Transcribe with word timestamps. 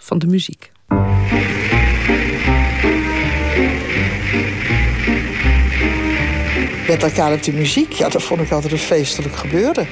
van 0.00 0.18
de 0.18 0.26
muziek. 0.26 0.72
Met 6.88 7.02
elkaar 7.02 7.32
op 7.32 7.42
de 7.42 7.52
muziek, 7.52 7.92
ja, 7.92 8.08
dat 8.08 8.22
vond 8.22 8.40
ik 8.40 8.50
altijd 8.50 8.72
een 8.72 8.78
feestelijk 8.78 9.36
gebeuren. 9.36 9.86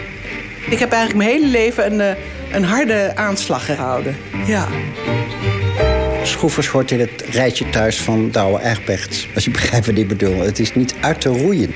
Ik 0.70 0.78
heb 0.78 0.92
eigenlijk 0.92 1.24
mijn 1.24 1.40
hele 1.40 1.50
leven 1.50 1.92
een, 1.92 2.00
eh, 2.00 2.22
een 2.52 2.64
harde 2.64 3.12
aanslag 3.16 3.64
gehouden. 3.64 4.16
Ja. 4.46 4.68
Schroefers 6.22 6.66
hoort 6.66 6.90
in 6.90 7.00
het 7.00 7.24
rijtje 7.30 7.70
thuis 7.70 8.00
van 8.00 8.30
Douwe 8.30 8.60
Egberts. 8.62 9.28
Als 9.34 9.44
je 9.44 9.50
begrijpt 9.50 9.86
wat 9.86 9.98
ik 9.98 10.08
bedoel. 10.08 10.38
Het 10.38 10.58
is 10.58 10.74
niet 10.74 10.94
uit 11.00 11.20
te 11.20 11.28
roeien. 11.28 11.74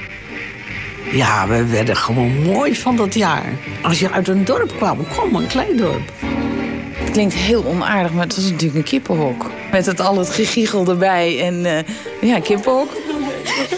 Ja, 1.12 1.48
we 1.48 1.66
werden 1.66 1.96
gewoon 1.96 2.42
mooi 2.42 2.76
van 2.76 2.96
dat 2.96 3.14
jaar. 3.14 3.52
Als 3.82 3.98
je 3.98 4.10
uit 4.10 4.28
een 4.28 4.44
dorp 4.44 4.76
kwam, 4.76 5.06
kom 5.16 5.34
een 5.34 5.46
klein 5.46 5.76
dorp. 5.76 6.12
Het 7.14 7.22
klinkt 7.22 7.44
heel 7.44 7.64
onaardig, 7.64 8.12
maar 8.12 8.24
het 8.24 8.34
was 8.36 8.44
natuurlijk 8.44 8.74
een 8.74 8.82
kippenhok. 8.82 9.50
Met 9.70 9.86
het 9.86 10.00
al 10.00 10.18
het 10.18 10.30
gegiegel 10.30 10.88
erbij 10.88 11.40
en 11.40 11.64
uh, 11.64 12.30
ja, 12.30 12.40
kippenhok. 12.40 12.88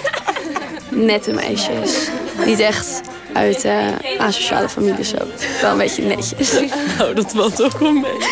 Nette 1.09 1.33
meisjes. 1.33 2.09
Niet 2.47 2.61
echt 2.61 3.01
uit 3.33 3.65
uh, 3.65 3.87
asociale 4.19 4.69
families 4.69 5.09
zo. 5.09 5.17
Wel 5.61 5.71
een 5.71 5.79
beetje 5.79 6.03
netjes. 6.03 6.53
Nou, 6.99 7.15
dat 7.15 7.33
valt 7.33 7.63
ook 7.63 7.79
wel 7.79 7.93
mee. 7.93 8.13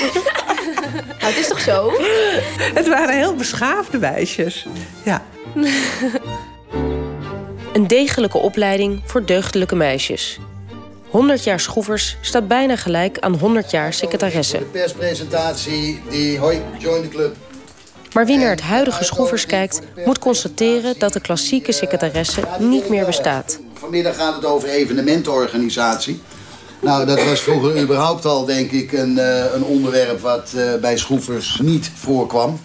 Nou, 1.21 1.33
het 1.33 1.39
is 1.39 1.49
toch 1.49 1.61
zo? 1.61 1.93
Het 2.75 2.89
waren 2.89 3.17
heel 3.17 3.35
beschaafde 3.35 3.99
meisjes. 3.99 4.67
Ja. 5.03 5.23
Een 7.73 7.87
degelijke 7.87 8.39
opleiding 8.39 9.01
voor 9.05 9.25
deugdelijke 9.25 9.77
meisjes. 9.77 10.39
100 11.15 11.45
jaar 11.45 11.61
schroevers 11.61 12.17
staat 12.21 12.49
bijna 12.49 12.77
gelijk 12.77 13.19
aan 13.19 13.35
100 13.35 13.71
jaar 13.71 13.93
secretaresse. 13.93 14.59
De 14.59 14.65
perspresentatie, 14.65 16.03
die 16.11 16.39
hoi, 16.39 16.63
join 16.79 17.03
the 17.03 17.09
club. 17.09 17.37
Maar 18.13 18.27
wie 18.27 18.39
naar 18.39 18.51
het 18.51 18.61
huidige 18.61 19.05
schroevers 19.05 19.47
kijkt, 19.47 19.81
moet 20.05 20.19
constateren 20.19 20.95
dat 20.99 21.13
de 21.13 21.21
klassieke 21.21 21.73
secretaresse 21.73 22.41
niet 22.59 22.89
meer 22.89 23.07
bestaat. 23.07 23.59
Vanmiddag 23.73 24.17
gaat 24.17 24.35
het 24.35 24.45
over 24.45 24.69
evenementenorganisatie. 24.69 26.21
Nou, 26.81 27.07
dat 27.07 27.25
was 27.25 27.41
vroeger 27.41 27.81
überhaupt 27.83 28.25
al, 28.25 28.45
denk 28.45 28.71
ik, 28.71 28.93
een, 28.93 29.17
uh, 29.17 29.55
een 29.55 29.65
onderwerp 29.65 30.21
wat 30.21 30.53
uh, 30.55 30.75
bij 30.81 30.99
schroevers 30.99 31.59
niet 31.63 31.91
voorkwam. 31.95 32.61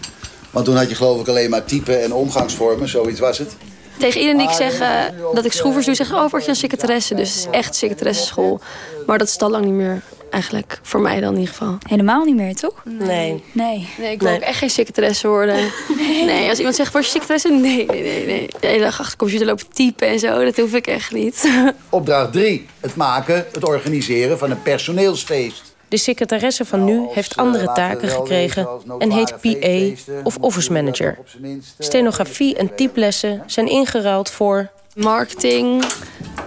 Want 0.49 0.65
toen 0.65 0.75
had 0.75 0.89
je 0.89 0.95
geloof 0.95 1.21
ik 1.21 1.27
alleen 1.27 1.49
maar 1.49 1.65
type 1.65 1.95
en 1.95 2.13
omgangsvormen, 2.13 2.89
zoiets 2.89 3.19
was 3.19 3.37
het. 3.37 3.55
Tegen 3.99 4.19
iedereen 4.19 4.37
die 4.37 4.49
ik 4.49 4.53
zeg 4.53 4.81
uh, 4.81 5.33
dat 5.33 5.45
ik 5.45 5.51
schroevers 5.51 5.85
doe, 5.85 5.95
zeg 5.95 6.13
oh, 6.13 6.29
word 6.29 6.43
je 6.43 6.49
een 6.49 6.55
secretaresse. 6.55 7.15
Dus 7.15 7.29
het 7.29 7.37
is 7.37 7.47
echt 7.51 7.75
secretaresseschool. 7.75 8.59
Maar 9.05 9.17
dat 9.17 9.27
is 9.27 9.39
al 9.39 9.49
lang 9.49 9.65
niet 9.65 9.73
meer 9.73 10.01
eigenlijk. 10.29 10.79
Voor 10.81 10.99
mij 11.01 11.19
dan 11.19 11.33
in 11.33 11.39
ieder 11.39 11.53
geval. 11.53 11.77
Helemaal 11.87 12.25
niet 12.25 12.35
meer, 12.35 12.55
toch? 12.55 12.73
Nee. 12.83 13.43
Nee. 13.51 13.87
Nee, 13.97 14.11
ik 14.11 14.21
wil 14.21 14.33
ook 14.33 14.41
echt 14.41 14.57
geen 14.57 14.69
secretaresse 14.69 15.27
worden. 15.27 15.57
Nee. 15.97 16.25
nee. 16.25 16.49
als 16.49 16.57
iemand 16.57 16.75
zegt, 16.75 16.91
word 16.91 17.03
je 17.03 17.11
secretaresse? 17.11 17.49
Nee, 17.49 17.85
nee, 17.85 18.01
nee, 18.01 18.25
nee. 18.25 18.49
De 18.59 18.67
hele 18.67 18.83
dag 18.83 18.99
achter 18.99 19.11
de 19.11 19.17
computer 19.17 19.45
lopen 19.45 19.65
typen 19.73 20.07
en 20.07 20.19
zo. 20.19 20.43
Dat 20.43 20.57
hoef 20.57 20.73
ik 20.73 20.87
echt 20.87 21.11
niet. 21.11 21.49
Opdracht 21.89 22.31
3. 22.31 22.65
Het 22.79 22.95
maken, 22.95 23.45
het 23.51 23.63
organiseren 23.63 24.37
van 24.37 24.51
een 24.51 24.61
personeelsfeest. 24.61 25.68
De 25.89 25.97
secretaresse 25.97 26.65
van 26.65 26.83
nu 26.83 27.07
heeft 27.11 27.35
andere 27.35 27.73
taken 27.73 28.09
gekregen 28.09 28.67
en 28.99 29.11
heet 29.11 29.35
PA 29.41 30.01
of 30.23 30.37
office 30.37 30.71
manager. 30.71 31.17
Stenografie 31.79 32.55
en 32.55 32.75
typlessen 32.75 33.43
zijn 33.45 33.67
ingeruild 33.67 34.29
voor... 34.29 34.69
Marketing 34.95 35.85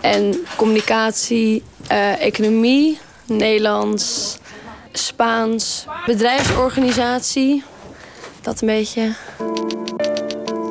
en 0.00 0.46
communicatie, 0.56 1.62
uh, 1.90 2.20
economie, 2.20 2.98
Nederlands, 3.26 4.36
Spaans, 4.92 5.86
bedrijfsorganisatie. 6.06 7.62
Dat 8.40 8.60
een 8.60 8.66
beetje. 8.66 9.12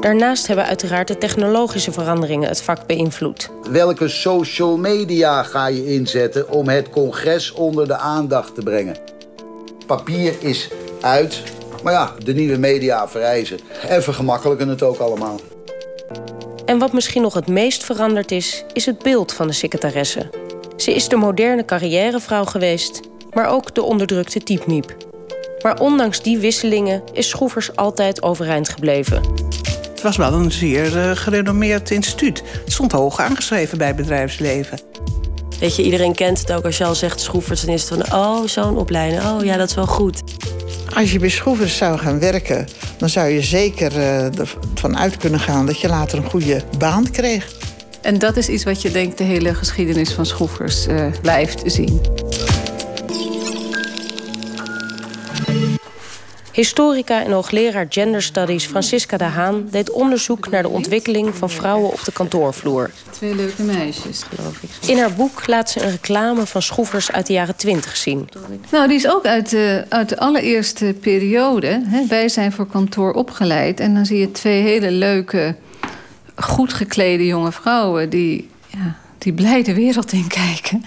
Daarnaast 0.01 0.47
hebben 0.47 0.65
uiteraard 0.65 1.07
de 1.07 1.17
technologische 1.17 1.91
veranderingen 1.91 2.49
het 2.49 2.61
vak 2.61 2.87
beïnvloed. 2.87 3.49
Welke 3.69 4.07
social 4.07 4.77
media 4.77 5.43
ga 5.43 5.67
je 5.67 5.93
inzetten 5.93 6.49
om 6.49 6.67
het 6.67 6.89
congres 6.89 7.51
onder 7.51 7.87
de 7.87 7.97
aandacht 7.97 8.55
te 8.55 8.61
brengen? 8.61 8.95
Papier 9.85 10.33
is 10.39 10.69
uit, 11.01 11.43
maar 11.83 11.93
ja, 11.93 12.13
de 12.23 12.33
nieuwe 12.33 12.57
media 12.57 13.07
vereisen. 13.07 13.59
En 13.87 14.03
vergemakkelijken 14.03 14.67
het 14.67 14.83
ook 14.83 14.97
allemaal. 14.97 15.39
En 16.65 16.79
wat 16.79 16.93
misschien 16.93 17.21
nog 17.21 17.33
het 17.33 17.47
meest 17.47 17.83
veranderd 17.83 18.31
is, 18.31 18.63
is 18.73 18.85
het 18.85 18.99
beeld 19.03 19.33
van 19.33 19.47
de 19.47 19.53
secretaresse. 19.53 20.29
Ze 20.75 20.93
is 20.93 21.07
de 21.07 21.15
moderne 21.15 21.65
carrièrevrouw 21.65 22.45
geweest, 22.45 22.99
maar 23.33 23.49
ook 23.49 23.75
de 23.75 23.83
onderdrukte 23.83 24.39
typniep. 24.39 24.95
Maar 25.61 25.79
ondanks 25.79 26.21
die 26.21 26.37
wisselingen 26.37 27.03
is 27.13 27.29
Schroevers 27.29 27.75
altijd 27.75 28.23
overeind 28.23 28.69
gebleven. 28.69 29.49
Het 30.01 30.15
was 30.15 30.29
wel 30.29 30.39
een 30.39 30.51
zeer 30.51 30.97
uh, 30.97 31.11
gerenommeerd 31.13 31.91
instituut. 31.91 32.43
Het 32.63 32.71
stond 32.73 32.91
hoog 32.91 33.19
aangeschreven 33.19 33.77
bij 33.77 33.87
het 33.87 33.95
bedrijfsleven. 33.95 34.79
Weet 35.59 35.75
je, 35.75 35.83
iedereen 35.83 36.15
kent 36.15 36.39
het 36.39 36.51
ook. 36.51 36.65
Als 36.65 36.77
je 36.77 36.85
al 36.85 36.95
zegt 36.95 37.21
Schroevers, 37.21 37.61
dan 37.61 37.73
is 37.73 37.89
het 37.89 37.89
van... 37.89 38.19
oh, 38.19 38.47
zo'n 38.47 38.77
opleiding. 38.77 39.23
Oh, 39.23 39.43
ja, 39.43 39.57
dat 39.57 39.69
is 39.69 39.75
wel 39.75 39.87
goed. 39.87 40.21
Als 40.95 41.11
je 41.11 41.19
bij 41.19 41.29
Schroevers 41.29 41.77
zou 41.77 41.97
gaan 41.97 42.19
werken... 42.19 42.67
dan 42.97 43.09
zou 43.09 43.27
je 43.27 43.41
zeker 43.41 43.91
uh, 43.95 44.39
ervan 44.39 44.97
uit 44.97 45.17
kunnen 45.17 45.39
gaan... 45.39 45.65
dat 45.65 45.79
je 45.79 45.87
later 45.87 46.17
een 46.17 46.29
goede 46.29 46.63
baan 46.77 47.11
kreeg. 47.11 47.51
En 48.01 48.19
dat 48.19 48.37
is 48.37 48.49
iets 48.49 48.63
wat 48.63 48.81
je 48.81 48.91
denkt 48.91 49.17
de 49.17 49.23
hele 49.23 49.53
geschiedenis 49.53 50.13
van 50.13 50.25
schroefers 50.25 50.87
uh, 50.87 51.05
blijft 51.21 51.61
zien. 51.65 52.01
Historica 56.51 57.23
en 57.23 57.31
hoogleraar 57.31 57.85
Gender 57.89 58.21
Studies 58.21 58.65
Francisca 58.65 59.17
de 59.17 59.23
Haan 59.23 59.67
deed 59.69 59.91
onderzoek 59.91 60.49
naar 60.49 60.61
de 60.61 60.69
ontwikkeling 60.69 61.35
van 61.35 61.49
vrouwen 61.49 61.91
op 61.91 62.03
de 62.03 62.11
kantoorvloer. 62.11 62.91
Twee 63.09 63.35
leuke 63.35 63.61
meisjes, 63.61 64.23
geloof 64.23 64.61
ik. 64.61 64.69
In 64.89 64.97
haar 64.97 65.13
boek 65.13 65.47
laat 65.47 65.69
ze 65.69 65.81
een 65.81 65.91
reclame 65.91 66.45
van 66.45 66.61
schroefers 66.61 67.11
uit 67.11 67.27
de 67.27 67.33
jaren 67.33 67.55
twintig 67.55 67.97
zien. 67.97 68.29
Nou, 68.71 68.87
die 68.87 68.97
is 68.97 69.07
ook 69.07 69.25
uit 69.25 69.49
de, 69.49 69.85
uit 69.89 70.09
de 70.09 70.19
allereerste 70.19 70.95
periode. 71.01 71.81
Hè. 71.85 72.05
Wij 72.07 72.29
zijn 72.29 72.51
voor 72.51 72.67
kantoor 72.67 73.13
opgeleid. 73.13 73.79
En 73.79 73.93
dan 73.93 74.05
zie 74.05 74.19
je 74.19 74.31
twee 74.31 74.61
hele 74.61 74.91
leuke 74.91 75.55
goed 76.35 76.73
geklede 76.73 77.25
jonge 77.25 77.51
vrouwen 77.51 78.09
die, 78.09 78.49
ja, 78.67 78.95
die 79.17 79.33
blij 79.33 79.63
de 79.63 79.73
wereld 79.73 80.11
in 80.11 80.27
kijken. 80.27 80.83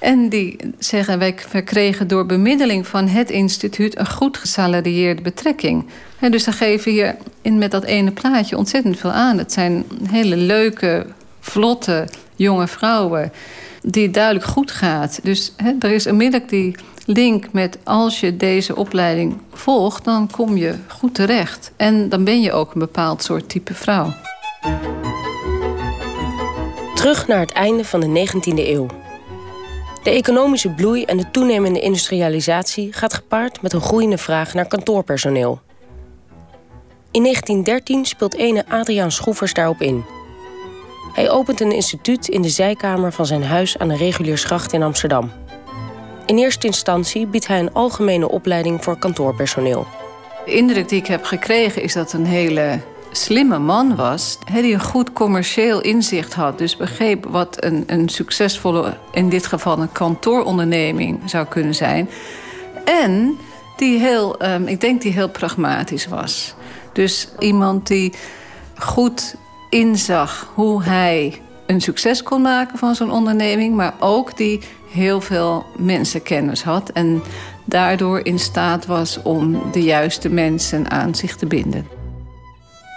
En 0.00 0.28
die 0.28 0.56
zeggen, 0.78 1.18
wij 1.18 1.32
kregen 1.64 2.08
door 2.08 2.26
bemiddeling 2.26 2.86
van 2.86 3.08
het 3.08 3.30
instituut... 3.30 3.98
een 3.98 4.10
goed 4.10 4.36
gesalarieerde 4.36 5.22
betrekking. 5.22 5.86
dus 6.30 6.44
dan 6.44 6.54
geven 6.54 6.92
hier 6.92 7.16
in, 7.42 7.58
met 7.58 7.70
dat 7.70 7.84
ene 7.84 8.10
plaatje 8.10 8.56
ontzettend 8.56 8.98
veel 8.98 9.12
aan. 9.12 9.38
Het 9.38 9.52
zijn 9.52 9.84
hele 10.10 10.36
leuke, 10.36 11.06
vlotte, 11.40 12.08
jonge 12.36 12.68
vrouwen... 12.68 13.32
die 13.82 14.02
het 14.02 14.14
duidelijk 14.14 14.44
goed 14.44 14.70
gaat. 14.70 15.20
Dus 15.22 15.52
er 15.78 15.92
is 15.92 16.06
onmiddellijk 16.06 16.50
die 16.50 16.74
link 17.06 17.52
met 17.52 17.78
als 17.84 18.20
je 18.20 18.36
deze 18.36 18.76
opleiding 18.76 19.36
volgt... 19.52 20.04
dan 20.04 20.30
kom 20.30 20.56
je 20.56 20.74
goed 20.86 21.14
terecht. 21.14 21.72
En 21.76 22.08
dan 22.08 22.24
ben 22.24 22.40
je 22.40 22.52
ook 22.52 22.74
een 22.74 22.80
bepaald 22.80 23.22
soort 23.22 23.48
type 23.48 23.74
vrouw. 23.74 24.14
Terug 26.94 27.26
naar 27.26 27.40
het 27.40 27.52
einde 27.52 27.84
van 27.84 28.00
de 28.00 28.28
19e 28.28 28.58
eeuw. 28.58 28.86
De 30.02 30.10
economische 30.10 30.70
bloei 30.70 31.04
en 31.04 31.16
de 31.16 31.30
toenemende 31.30 31.80
industrialisatie 31.80 32.92
gaat 32.92 33.14
gepaard 33.14 33.62
met 33.62 33.72
een 33.72 33.80
groeiende 33.80 34.18
vraag 34.18 34.54
naar 34.54 34.66
kantoorpersoneel. 34.66 35.60
In 37.10 37.22
1913 37.22 38.04
speelt 38.04 38.34
ene 38.34 38.64
Adriaan 38.68 39.12
Schroevers 39.12 39.54
daarop 39.54 39.80
in. 39.80 40.04
Hij 41.12 41.30
opent 41.30 41.60
een 41.60 41.72
instituut 41.72 42.28
in 42.28 42.42
de 42.42 42.48
zijkamer 42.48 43.12
van 43.12 43.26
zijn 43.26 43.44
huis 43.44 43.78
aan 43.78 43.88
de 43.88 43.96
Reguliersgracht 43.96 44.72
in 44.72 44.82
Amsterdam. 44.82 45.32
In 46.26 46.38
eerste 46.38 46.66
instantie 46.66 47.26
biedt 47.26 47.46
hij 47.46 47.58
een 47.58 47.72
algemene 47.72 48.28
opleiding 48.28 48.84
voor 48.84 48.98
kantoorpersoneel. 48.98 49.86
De 50.44 50.52
indruk 50.52 50.88
die 50.88 50.98
ik 50.98 51.06
heb 51.06 51.24
gekregen 51.24 51.82
is 51.82 51.92
dat 51.92 52.12
een 52.12 52.26
hele 52.26 52.80
slimme 53.10 53.58
man 53.58 53.96
was, 53.96 54.38
die 54.52 54.74
een 54.74 54.80
goed 54.80 55.12
commercieel 55.12 55.80
inzicht 55.80 56.34
had. 56.34 56.58
Dus 56.58 56.76
begreep 56.76 57.26
wat 57.26 57.64
een, 57.64 57.84
een 57.86 58.08
succesvolle, 58.08 58.96
in 59.12 59.28
dit 59.28 59.46
geval 59.46 59.78
een 59.78 59.92
kantooronderneming 59.92 61.20
zou 61.24 61.46
kunnen 61.46 61.74
zijn. 61.74 62.08
En 62.84 63.38
die 63.76 63.98
heel, 63.98 64.44
um, 64.44 64.66
ik 64.66 64.80
denk 64.80 65.02
die 65.02 65.12
heel 65.12 65.28
pragmatisch 65.28 66.06
was. 66.06 66.54
Dus 66.92 67.28
iemand 67.38 67.86
die 67.86 68.12
goed 68.78 69.34
inzag 69.68 70.52
hoe 70.54 70.82
hij 70.82 71.40
een 71.66 71.80
succes 71.80 72.22
kon 72.22 72.42
maken 72.42 72.78
van 72.78 72.94
zo'n 72.94 73.10
onderneming, 73.10 73.74
maar 73.74 73.94
ook 73.98 74.36
die 74.36 74.60
heel 74.90 75.20
veel 75.20 75.64
mensenkennis 75.76 76.62
had 76.62 76.90
en 76.90 77.22
daardoor 77.64 78.20
in 78.24 78.38
staat 78.38 78.86
was 78.86 79.22
om 79.22 79.62
de 79.72 79.82
juiste 79.82 80.28
mensen 80.28 80.90
aan 80.90 81.14
zich 81.14 81.36
te 81.36 81.46
binden. 81.46 81.99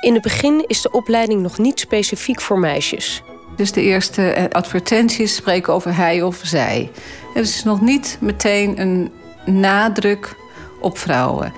In 0.04 0.14
het 0.14 0.22
begin 0.22 0.64
is 0.68 0.82
de 0.82 0.92
opleiding 0.92 1.42
nog 1.42 1.58
niet 1.58 1.80
specifiek 1.80 2.42
voor 2.42 2.60
meisjes. 2.60 3.24
Dus 3.56 3.72
de 3.72 3.82
eerste 3.82 4.22
eh, 4.22 4.44
advertenties 4.52 5.36
spreken 5.36 5.74
over 5.74 5.96
hij 5.96 6.22
of 6.22 6.42
zij. 6.44 6.92
Het 7.34 7.48
is 7.48 7.64
nog 7.64 7.82
niet 7.82 8.18
meteen 8.22 8.82
een 8.82 9.12
nadruk 9.46 10.36
op 10.82 10.98
vrouwen. 10.98 11.54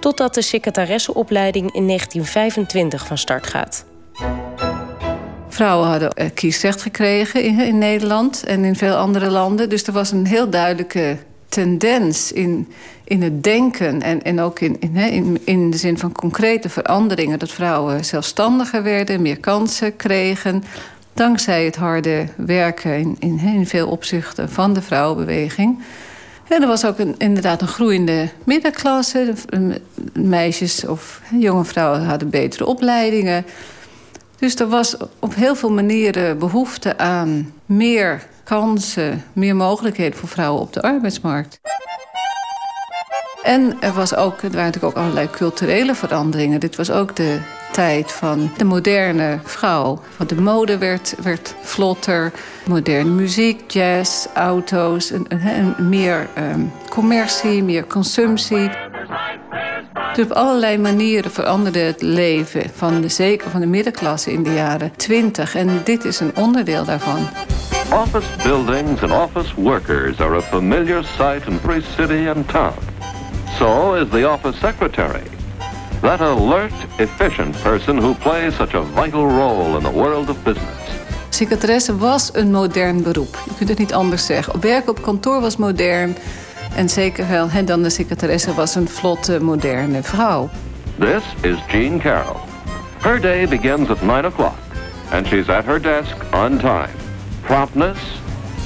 Totdat 0.00 0.34
de 0.34 0.42
secretaressenopleiding 0.42 1.72
in 1.72 1.86
1925 1.86 3.06
van 3.06 3.18
start 3.18 3.46
gaat. 3.46 3.84
Vrouwen 5.48 5.88
hadden 5.88 6.12
eh, 6.12 6.30
kiesrecht 6.34 6.82
gekregen 6.82 7.42
in, 7.42 7.60
in 7.60 7.78
Nederland 7.78 8.44
en 8.44 8.64
in 8.64 8.76
veel 8.76 8.96
andere 8.96 9.30
landen. 9.30 9.68
Dus 9.68 9.86
er 9.86 9.92
was 9.92 10.10
een 10.10 10.26
heel 10.26 10.50
duidelijke 10.50 11.18
tendens 11.56 12.32
in, 12.32 12.68
in 13.04 13.22
het 13.22 13.42
denken 13.42 14.02
en, 14.02 14.22
en 14.22 14.40
ook 14.40 14.60
in, 14.60 14.80
in, 14.80 14.96
in, 14.96 15.38
in 15.44 15.70
de 15.70 15.76
zin 15.76 15.98
van 15.98 16.12
concrete 16.12 16.68
veranderingen. 16.68 17.38
Dat 17.38 17.50
vrouwen 17.50 18.04
zelfstandiger 18.04 18.82
werden, 18.82 19.22
meer 19.22 19.40
kansen 19.40 19.96
kregen. 19.96 20.64
Dankzij 21.14 21.64
het 21.64 21.76
harde 21.76 22.26
werken 22.36 22.98
in, 22.98 23.16
in, 23.18 23.38
in 23.38 23.66
veel 23.66 23.88
opzichten 23.88 24.50
van 24.50 24.72
de 24.72 24.82
vrouwenbeweging. 24.82 25.82
En 26.48 26.62
er 26.62 26.68
was 26.68 26.84
ook 26.84 26.98
een, 26.98 27.14
inderdaad 27.18 27.60
een 27.60 27.68
groeiende 27.68 28.28
middenklasse. 28.44 29.32
Meisjes 30.12 30.86
of 30.86 31.20
jonge 31.38 31.64
vrouwen 31.64 32.04
hadden 32.04 32.30
betere 32.30 32.66
opleidingen. 32.66 33.44
Dus 34.38 34.54
er 34.54 34.68
was 34.68 34.96
op 35.18 35.34
heel 35.34 35.54
veel 35.54 35.72
manieren 35.72 36.38
behoefte 36.38 36.98
aan 36.98 37.52
meer 37.66 38.26
kansen, 38.46 39.24
meer 39.32 39.56
mogelijkheden 39.56 40.18
voor 40.18 40.28
vrouwen 40.28 40.62
op 40.62 40.72
de 40.72 40.82
arbeidsmarkt. 40.82 41.60
En 43.42 43.76
er, 43.80 43.92
was 43.92 44.14
ook, 44.14 44.42
er 44.42 44.50
waren 44.50 44.64
natuurlijk 44.64 44.96
ook 44.96 45.02
allerlei 45.02 45.30
culturele 45.30 45.94
veranderingen. 45.94 46.60
Dit 46.60 46.76
was 46.76 46.90
ook 46.90 47.16
de 47.16 47.38
tijd 47.72 48.12
van 48.12 48.50
de 48.56 48.64
moderne 48.64 49.38
vrouw. 49.44 50.00
Want 50.16 50.30
de 50.30 50.40
mode 50.40 50.78
werd, 50.78 51.14
werd 51.22 51.54
vlotter, 51.60 52.32
moderne 52.66 53.10
muziek, 53.10 53.70
jazz, 53.70 54.26
auto's, 54.34 55.10
en, 55.10 55.74
meer 55.78 56.28
um, 56.38 56.72
commercie, 56.88 57.62
meer 57.62 57.86
consumptie. 57.86 58.70
Dus 60.14 60.24
op 60.24 60.30
allerlei 60.30 60.78
manieren 60.78 61.30
veranderde 61.30 61.78
het 61.78 62.02
leven 62.02 62.62
van 62.74 63.00
de, 63.00 63.08
zeker 63.08 63.50
van 63.50 63.60
de 63.60 63.66
middenklasse 63.66 64.32
in 64.32 64.42
de 64.42 64.52
jaren 64.52 64.92
20. 64.96 65.54
En 65.54 65.80
dit 65.84 66.04
is 66.04 66.20
een 66.20 66.36
onderdeel 66.36 66.84
daarvan. 66.84 67.28
Office 67.92 68.28
buildings 68.42 69.02
and 69.02 69.12
office 69.12 69.56
workers 69.56 70.20
are 70.20 70.34
a 70.34 70.42
familiar 70.42 71.04
sight 71.04 71.46
in 71.46 71.54
every 71.54 71.82
city 71.82 72.26
and 72.26 72.48
town. 72.48 72.78
So 73.58 73.94
is 73.94 74.08
the 74.10 74.24
office 74.28 74.58
secretary. 74.58 75.22
That 76.00 76.20
alert, 76.20 76.72
efficient 76.98 77.62
person 77.62 77.96
who 77.96 78.14
plays 78.14 78.56
such 78.56 78.74
a 78.74 78.82
vital 78.82 79.26
role 79.26 79.76
in 79.76 79.82
the 79.82 79.90
world 79.90 80.28
of 80.28 80.36
business. 80.44 80.90
Secretaresse 81.30 81.96
was 81.96 82.30
een 82.34 82.50
modern 82.50 83.02
beroep. 83.02 83.38
Je 83.44 83.54
kunt 83.56 83.68
het 83.68 83.78
niet 83.78 83.94
anders 83.94 84.26
zeggen. 84.26 84.60
Werken 84.60 84.90
op 84.90 85.02
kantoor 85.02 85.40
was 85.40 85.56
modern. 85.56 86.16
En 86.76 86.88
zeker 86.88 87.28
wel, 87.28 87.48
en 87.48 87.64
dan 87.64 87.82
de 87.82 87.90
secretaresse 87.90 88.54
was 88.54 88.74
een 88.74 88.88
vlotte, 88.88 89.40
moderne 89.40 90.02
vrouw. 90.02 90.50
This 90.98 91.22
is 91.40 91.56
Jean 91.68 91.98
Carroll. 91.98 92.40
Her 93.00 93.20
day 93.20 93.48
begins 93.48 93.88
at 93.88 94.02
9 94.02 94.24
o'clock. 94.24 94.58
And 95.10 95.26
she's 95.26 95.48
at 95.48 95.64
her 95.64 95.82
desk 95.82 96.16
on 96.32 96.58
time. 96.58 97.05
Promptness, 97.46 97.98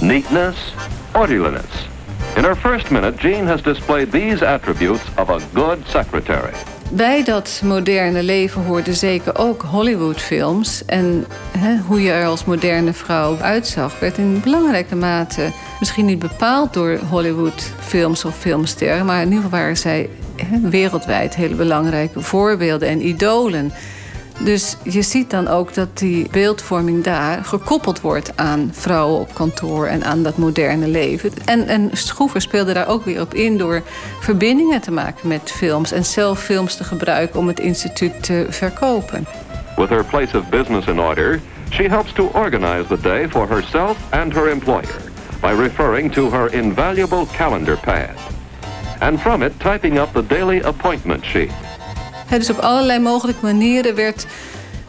neatness, 0.01 0.75
orderliness. 1.15 1.89
In 2.37 2.45
her 2.45 2.57
first 2.57 2.91
minute, 2.91 3.19
Jean 3.19 3.47
has 3.47 3.63
displayed 3.63 4.11
these 4.11 4.47
attributes 4.47 5.03
of 5.19 5.29
a 5.29 5.39
good 5.55 5.79
secretary. 5.87 6.53
Bij 6.91 7.25
dat 7.25 7.61
moderne 7.65 8.23
leven 8.23 8.65
hoorden 8.65 8.95
zeker 8.95 9.39
ook 9.39 9.63
Hollywoodfilms. 9.63 10.85
En 10.85 11.27
hè, 11.59 11.77
hoe 11.77 12.03
je 12.03 12.11
er 12.11 12.27
als 12.27 12.45
moderne 12.45 12.93
vrouw 12.93 13.37
uitzag, 13.41 13.99
werd 13.99 14.19
in 14.19 14.41
belangrijke 14.41 14.97
mate 14.97 15.51
misschien 15.81 16.05
niet 16.05 16.19
bepaald 16.19 16.73
door 16.73 16.99
Hollywoodfilms 17.09 18.25
of 18.25 18.37
filmsterren. 18.37 19.07
Maar 19.07 19.21
in 19.21 19.29
ieder 19.29 19.43
geval 19.43 19.59
waren 19.59 19.77
zij 19.77 20.09
hè, 20.37 20.69
wereldwijd 20.69 21.35
hele 21.35 21.55
belangrijke 21.55 22.21
voorbeelden 22.21 22.89
en 22.89 23.07
idolen. 23.07 23.73
Dus 24.45 24.77
je 24.83 25.03
ziet 25.03 25.31
dan 25.31 25.49
ook 25.49 25.75
dat 25.75 25.99
die 25.99 26.29
beeldvorming 26.31 27.05
daar 27.05 27.45
gekoppeld 27.45 28.01
wordt 28.01 28.37
aan 28.37 28.71
vrouwen 28.73 29.21
op 29.21 29.35
kantoor 29.35 29.87
en 29.87 30.05
aan 30.05 30.23
dat 30.23 30.37
moderne 30.37 30.89
leven. 30.89 31.33
En, 31.45 31.67
en 31.67 31.91
Schroever 31.93 32.41
speelde 32.41 32.73
daar 32.73 32.89
ook 32.89 33.05
weer 33.05 33.21
op 33.21 33.35
in 33.35 33.59
door 33.59 33.83
verbindingen 34.21 34.81
te 34.81 34.91
maken 34.91 35.29
met 35.29 35.51
films 35.51 35.93
en 35.93 36.05
zelf 36.05 36.41
films 36.41 36.77
te 36.77 36.85
gebruiken 36.85 37.41
om 37.41 37.47
het 37.47 37.61
instituut 37.61 38.23
te 38.23 38.47
verkopen. 38.49 39.27
With 39.77 39.89
her 39.89 40.05
place 40.05 40.39
of 40.39 40.49
business 40.49 40.87
in 40.87 41.01
order, 41.01 41.41
she 41.71 41.83
helps 41.89 42.13
to 42.13 42.31
organize 42.35 42.87
the 42.89 43.01
day 43.01 43.29
for 43.29 43.49
herself 43.49 43.97
and 44.11 44.33
her 44.33 44.49
employer 44.49 45.01
by 45.41 45.51
referring 45.51 46.13
to 46.13 46.31
her 46.31 46.53
invaluable 46.53 47.27
calendar 47.37 47.79
pad. 47.79 48.17
And 48.99 49.21
from 49.21 49.43
it 49.43 49.53
typing 49.59 49.99
up 49.99 50.13
the 50.13 50.27
daily 50.27 50.61
appointment 50.63 51.25
sheet 51.25 51.53
dus 52.39 52.51
op 52.51 52.59
allerlei 52.59 52.99
mogelijke 52.99 53.45
manieren 53.45 53.95
werd 53.95 54.27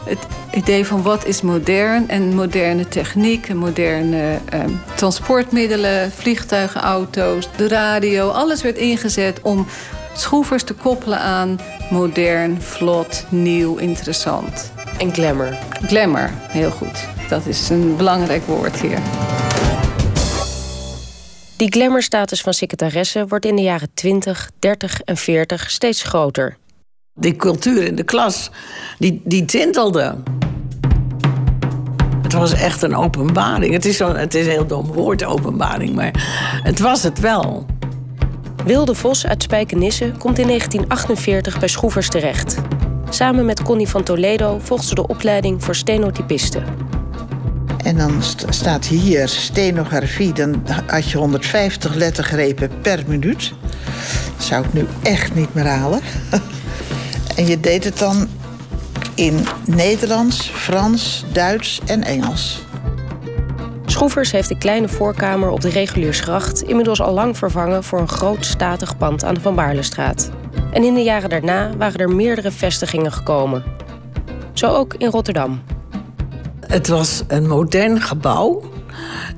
het 0.04 0.28
idee 0.54 0.86
van 0.86 1.02
wat 1.02 1.26
is 1.26 1.42
modern 1.42 2.10
en 2.10 2.36
moderne 2.36 2.88
techniek, 2.88 3.54
moderne 3.54 4.40
eh, 4.50 4.60
transportmiddelen, 4.96 6.12
vliegtuigen, 6.12 6.82
auto's, 6.82 7.50
de 7.56 7.68
radio, 7.68 8.30
alles 8.30 8.62
werd 8.62 8.78
ingezet 8.78 9.42
om 9.42 9.68
schroevers 10.14 10.64
te 10.64 10.74
koppelen 10.74 11.20
aan 11.20 11.60
modern, 11.90 12.62
vlot, 12.62 13.26
nieuw, 13.30 13.76
interessant. 13.78 14.72
En 14.98 15.14
glamour. 15.14 15.58
Glamour, 15.72 16.30
heel 16.48 16.72
goed. 16.72 17.08
Dat 17.30 17.46
is 17.46 17.70
een 17.70 17.96
belangrijk 17.96 18.46
woord 18.46 18.82
hier. 18.82 19.00
Die 21.56 21.72
glamourstatus 21.72 22.42
van 22.42 22.54
secretaresse 22.54 23.28
wordt 23.28 23.46
in 23.46 23.56
de 23.56 23.62
jaren 23.62 23.90
20, 23.94 24.52
30 24.60 25.02
en 25.02 25.18
40 25.18 25.72
steeds 25.72 26.04
groter. 26.04 26.58
Die 27.14 27.36
cultuur 27.36 27.84
in 27.84 27.96
de 27.96 28.04
klas, 28.04 28.52
die, 29.00 29.22
die 29.24 29.46
tintelde. 29.46 30.16
Het 32.22 32.34
was 32.34 32.54
echt 32.54 32.82
een 32.82 32.96
openbaring. 32.96 33.74
Het 33.74 33.86
is, 33.86 33.98
zo, 33.98 34.16
het 34.16 34.36
is 34.36 34.46
een 34.46 34.52
heel 34.52 34.68
dom 34.68 34.86
woord, 34.86 35.24
openbaring, 35.24 35.96
maar 35.96 36.12
het 36.64 36.80
was 36.80 37.04
het 37.04 37.20
wel. 37.20 37.66
Wilde 38.66 38.96
Vos 38.96 39.26
uit 39.26 39.44
Spijkenisse 39.44 40.12
komt 40.18 40.40
in 40.40 40.48
1948 40.48 41.60
bij 41.60 41.68
Schroevers 41.68 42.10
terecht. 42.10 42.58
Samen 43.10 43.46
met 43.46 43.64
Connie 43.64 43.88
van 43.88 44.04
Toledo 44.04 44.60
volgt 44.60 44.86
ze 44.86 44.96
de 44.96 45.08
opleiding 45.08 45.64
voor 45.64 45.76
stenotypisten. 45.76 46.64
En 47.84 47.98
dan 47.98 48.24
staat 48.50 48.86
hier 48.86 49.28
stenografie. 49.28 50.34
Dan 50.34 50.64
had 50.88 51.10
je 51.10 51.18
150 51.18 51.94
lettergrepen 51.94 52.70
per 52.82 53.04
minuut. 53.08 53.54
Dat 54.38 54.46
zou 54.46 54.66
ik 54.66 54.74
nu 54.74 54.86
echt 55.04 55.36
niet 55.36 55.54
meer 55.54 55.68
halen. 55.68 56.00
En 57.36 57.48
je 57.48 57.60
deed 57.60 57.84
het 57.84 57.98
dan 57.98 58.28
in 59.16 59.46
Nederlands, 59.66 60.50
Frans, 60.50 61.26
Duits 61.32 61.82
en 61.86 62.04
Engels. 62.04 62.62
Schroevers 63.86 64.32
heeft 64.32 64.50
de 64.50 64.58
kleine 64.58 64.88
voorkamer 64.88 65.50
op 65.50 65.62
de 65.62 65.70
Reguliersgracht 65.70 66.62
inmiddels 66.62 67.02
al 67.02 67.14
lang 67.14 67.38
vervangen 67.38 67.84
voor 67.84 68.00
een 68.00 68.10
groot 68.10 68.46
statig 68.46 68.98
pand 68.98 69.24
aan 69.24 69.34
de 69.34 69.42
Van 69.42 69.56
Baarlestraat. 69.56 70.30
En 70.72 70.84
in 70.84 70.94
de 70.94 71.04
jaren 71.04 71.30
daarna 71.30 71.78
waren 71.78 72.00
er 72.00 72.10
meerdere 72.10 72.52
vestigingen 72.52 73.12
gekomen. 73.12 73.64
Zo 74.54 74.68
ook 74.68 74.94
in 74.94 75.10
Rotterdam. 75.10 75.62
Het 76.60 76.88
was 76.88 77.24
een 77.28 77.48
modern 77.48 78.02
gebouw 78.02 78.62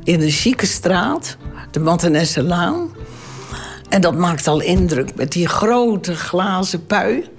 in 0.04 0.22
een 0.22 0.32
chique 0.32 0.66
straat, 0.66 1.38
de 1.72 1.80
Mattenesselaan. 1.80 2.90
En 3.90 4.02
dat 4.02 4.18
maakt 4.18 4.48
al 4.48 4.62
indruk 4.62 5.16
met 5.16 5.32
die 5.32 5.48
grote 5.48 6.16
glazen 6.16 6.86
pui 6.86 7.32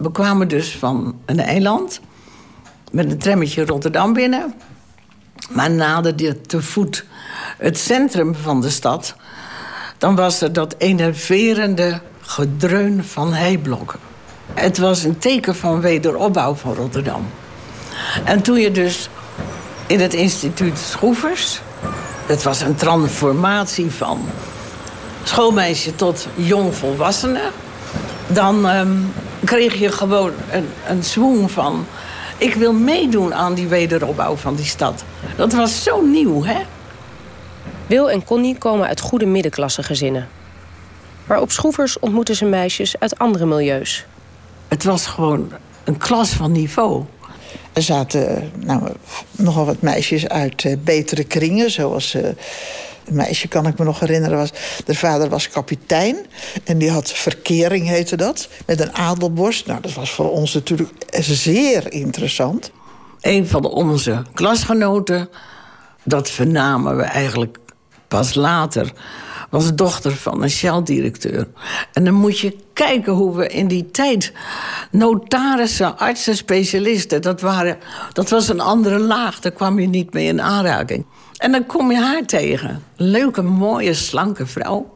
we 0.00 0.12
kwamen 0.12 0.48
dus 0.48 0.76
van 0.76 1.20
een 1.24 1.40
eiland 1.40 2.00
met 2.92 3.10
een 3.10 3.18
trammetje 3.18 3.66
Rotterdam 3.66 4.12
binnen. 4.12 4.54
Maar 5.50 5.70
naderde 5.70 6.40
te 6.40 6.62
voet 6.62 7.04
het 7.58 7.78
centrum 7.78 8.34
van 8.34 8.60
de 8.60 8.70
stad... 8.70 9.14
dan 9.98 10.16
was 10.16 10.40
er 10.40 10.52
dat 10.52 10.74
enerverende 10.78 12.00
gedreun 12.20 13.04
van 13.04 13.32
heiblokken. 13.32 13.98
Het 14.54 14.78
was 14.78 15.02
een 15.02 15.18
teken 15.18 15.56
van 15.56 15.80
wederopbouw 15.80 16.54
van 16.54 16.74
Rotterdam. 16.74 17.26
En 18.24 18.42
toen 18.42 18.58
je 18.58 18.70
dus 18.70 19.08
in 19.86 20.00
het 20.00 20.14
instituut 20.14 20.78
Schroevers... 20.78 21.60
het 22.26 22.42
was 22.42 22.60
een 22.60 22.74
transformatie 22.74 23.90
van 23.90 24.20
schoolmeisje 25.22 25.94
tot 25.94 26.28
jongvolwassene... 26.34 27.50
dan 28.26 28.68
ehm, 28.68 28.96
kreeg 29.44 29.74
je 29.74 29.92
gewoon 29.92 30.32
een, 30.50 30.68
een 30.86 31.04
swoon 31.04 31.50
van... 31.50 31.86
ik 32.38 32.54
wil 32.54 32.72
meedoen 32.72 33.34
aan 33.34 33.54
die 33.54 33.66
wederopbouw 33.66 34.36
van 34.36 34.54
die 34.54 34.64
stad. 34.64 35.04
Dat 35.36 35.52
was 35.52 35.82
zo 35.82 36.00
nieuw, 36.00 36.44
hè? 36.44 36.60
Wil 37.86 38.10
en 38.10 38.24
Connie 38.24 38.58
komen 38.58 38.86
uit 38.86 39.00
goede 39.00 39.26
middenklasse 39.26 39.82
gezinnen. 39.82 40.28
Maar 41.26 41.40
op 41.40 41.50
Schroevers 41.50 41.98
ontmoeten 41.98 42.36
ze 42.36 42.44
meisjes 42.44 42.98
uit 42.98 43.18
andere 43.18 43.46
milieus. 43.46 44.04
Het 44.68 44.84
was 44.84 45.06
gewoon 45.06 45.52
een 45.84 45.96
klas 45.96 46.30
van 46.30 46.52
niveau. 46.52 47.04
Er 47.72 47.82
zaten 47.82 48.50
nou, 48.64 48.92
nogal 49.30 49.64
wat 49.64 49.80
meisjes 49.80 50.28
uit 50.28 50.64
uh, 50.64 50.76
betere 50.84 51.24
kringen, 51.24 51.70
zoals 51.70 52.14
uh, 52.14 52.22
Een 52.24 52.36
meisje 53.12 53.48
kan 53.48 53.66
ik 53.66 53.78
me 53.78 53.84
nog 53.84 54.00
herinneren. 54.00 54.38
Was, 54.38 54.52
de 54.84 54.94
vader 54.94 55.28
was 55.28 55.48
kapitein. 55.48 56.16
En 56.64 56.78
die 56.78 56.90
had 56.90 57.12
verkering, 57.12 57.86
heette 57.86 58.16
dat. 58.16 58.48
Met 58.66 58.80
een 58.80 58.94
adelborst. 58.94 59.66
Nou, 59.66 59.80
dat 59.80 59.92
was 59.92 60.10
voor 60.10 60.30
ons 60.30 60.54
natuurlijk 60.54 60.90
zeer 61.20 61.92
interessant. 61.92 62.70
Een 63.20 63.46
van 63.46 63.64
onze 63.64 64.22
klasgenoten, 64.34 65.28
dat 66.02 66.30
vernamen 66.30 66.96
we 66.96 67.02
eigenlijk 67.02 67.58
pas 68.08 68.34
later 68.34 68.92
was 69.50 69.74
dochter 69.74 70.16
van 70.16 70.42
een 70.42 70.50
Shell-directeur. 70.50 71.48
En 71.92 72.04
dan 72.04 72.14
moet 72.14 72.38
je 72.38 72.56
kijken 72.72 73.12
hoe 73.12 73.36
we 73.36 73.48
in 73.48 73.68
die 73.68 73.90
tijd... 73.90 74.32
notarissen, 74.90 75.98
artsen, 75.98 76.36
specialisten... 76.36 77.22
dat, 77.22 77.40
waren, 77.40 77.78
dat 78.12 78.30
was 78.30 78.48
een 78.48 78.60
andere 78.60 78.98
laag, 78.98 79.40
daar 79.40 79.52
kwam 79.52 79.78
je 79.78 79.88
niet 79.88 80.12
mee 80.12 80.26
in 80.26 80.42
aanraking. 80.42 81.06
En 81.40 81.52
dan 81.52 81.66
kom 81.66 81.90
je 81.90 81.98
haar 81.98 82.24
tegen. 82.24 82.82
Leuke, 82.96 83.42
mooie, 83.42 83.94
slanke 83.94 84.46
vrouw. 84.46 84.94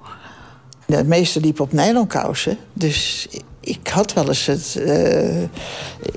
De 0.86 1.04
meeste 1.04 1.40
liep 1.40 1.60
op 1.60 1.72
nylonkousen. 1.72 2.58
Dus 2.72 3.28
ik 3.60 3.88
had 3.88 4.12
wel 4.12 4.28
eens 4.28 4.46
het, 4.46 4.76
uh, 4.78 4.86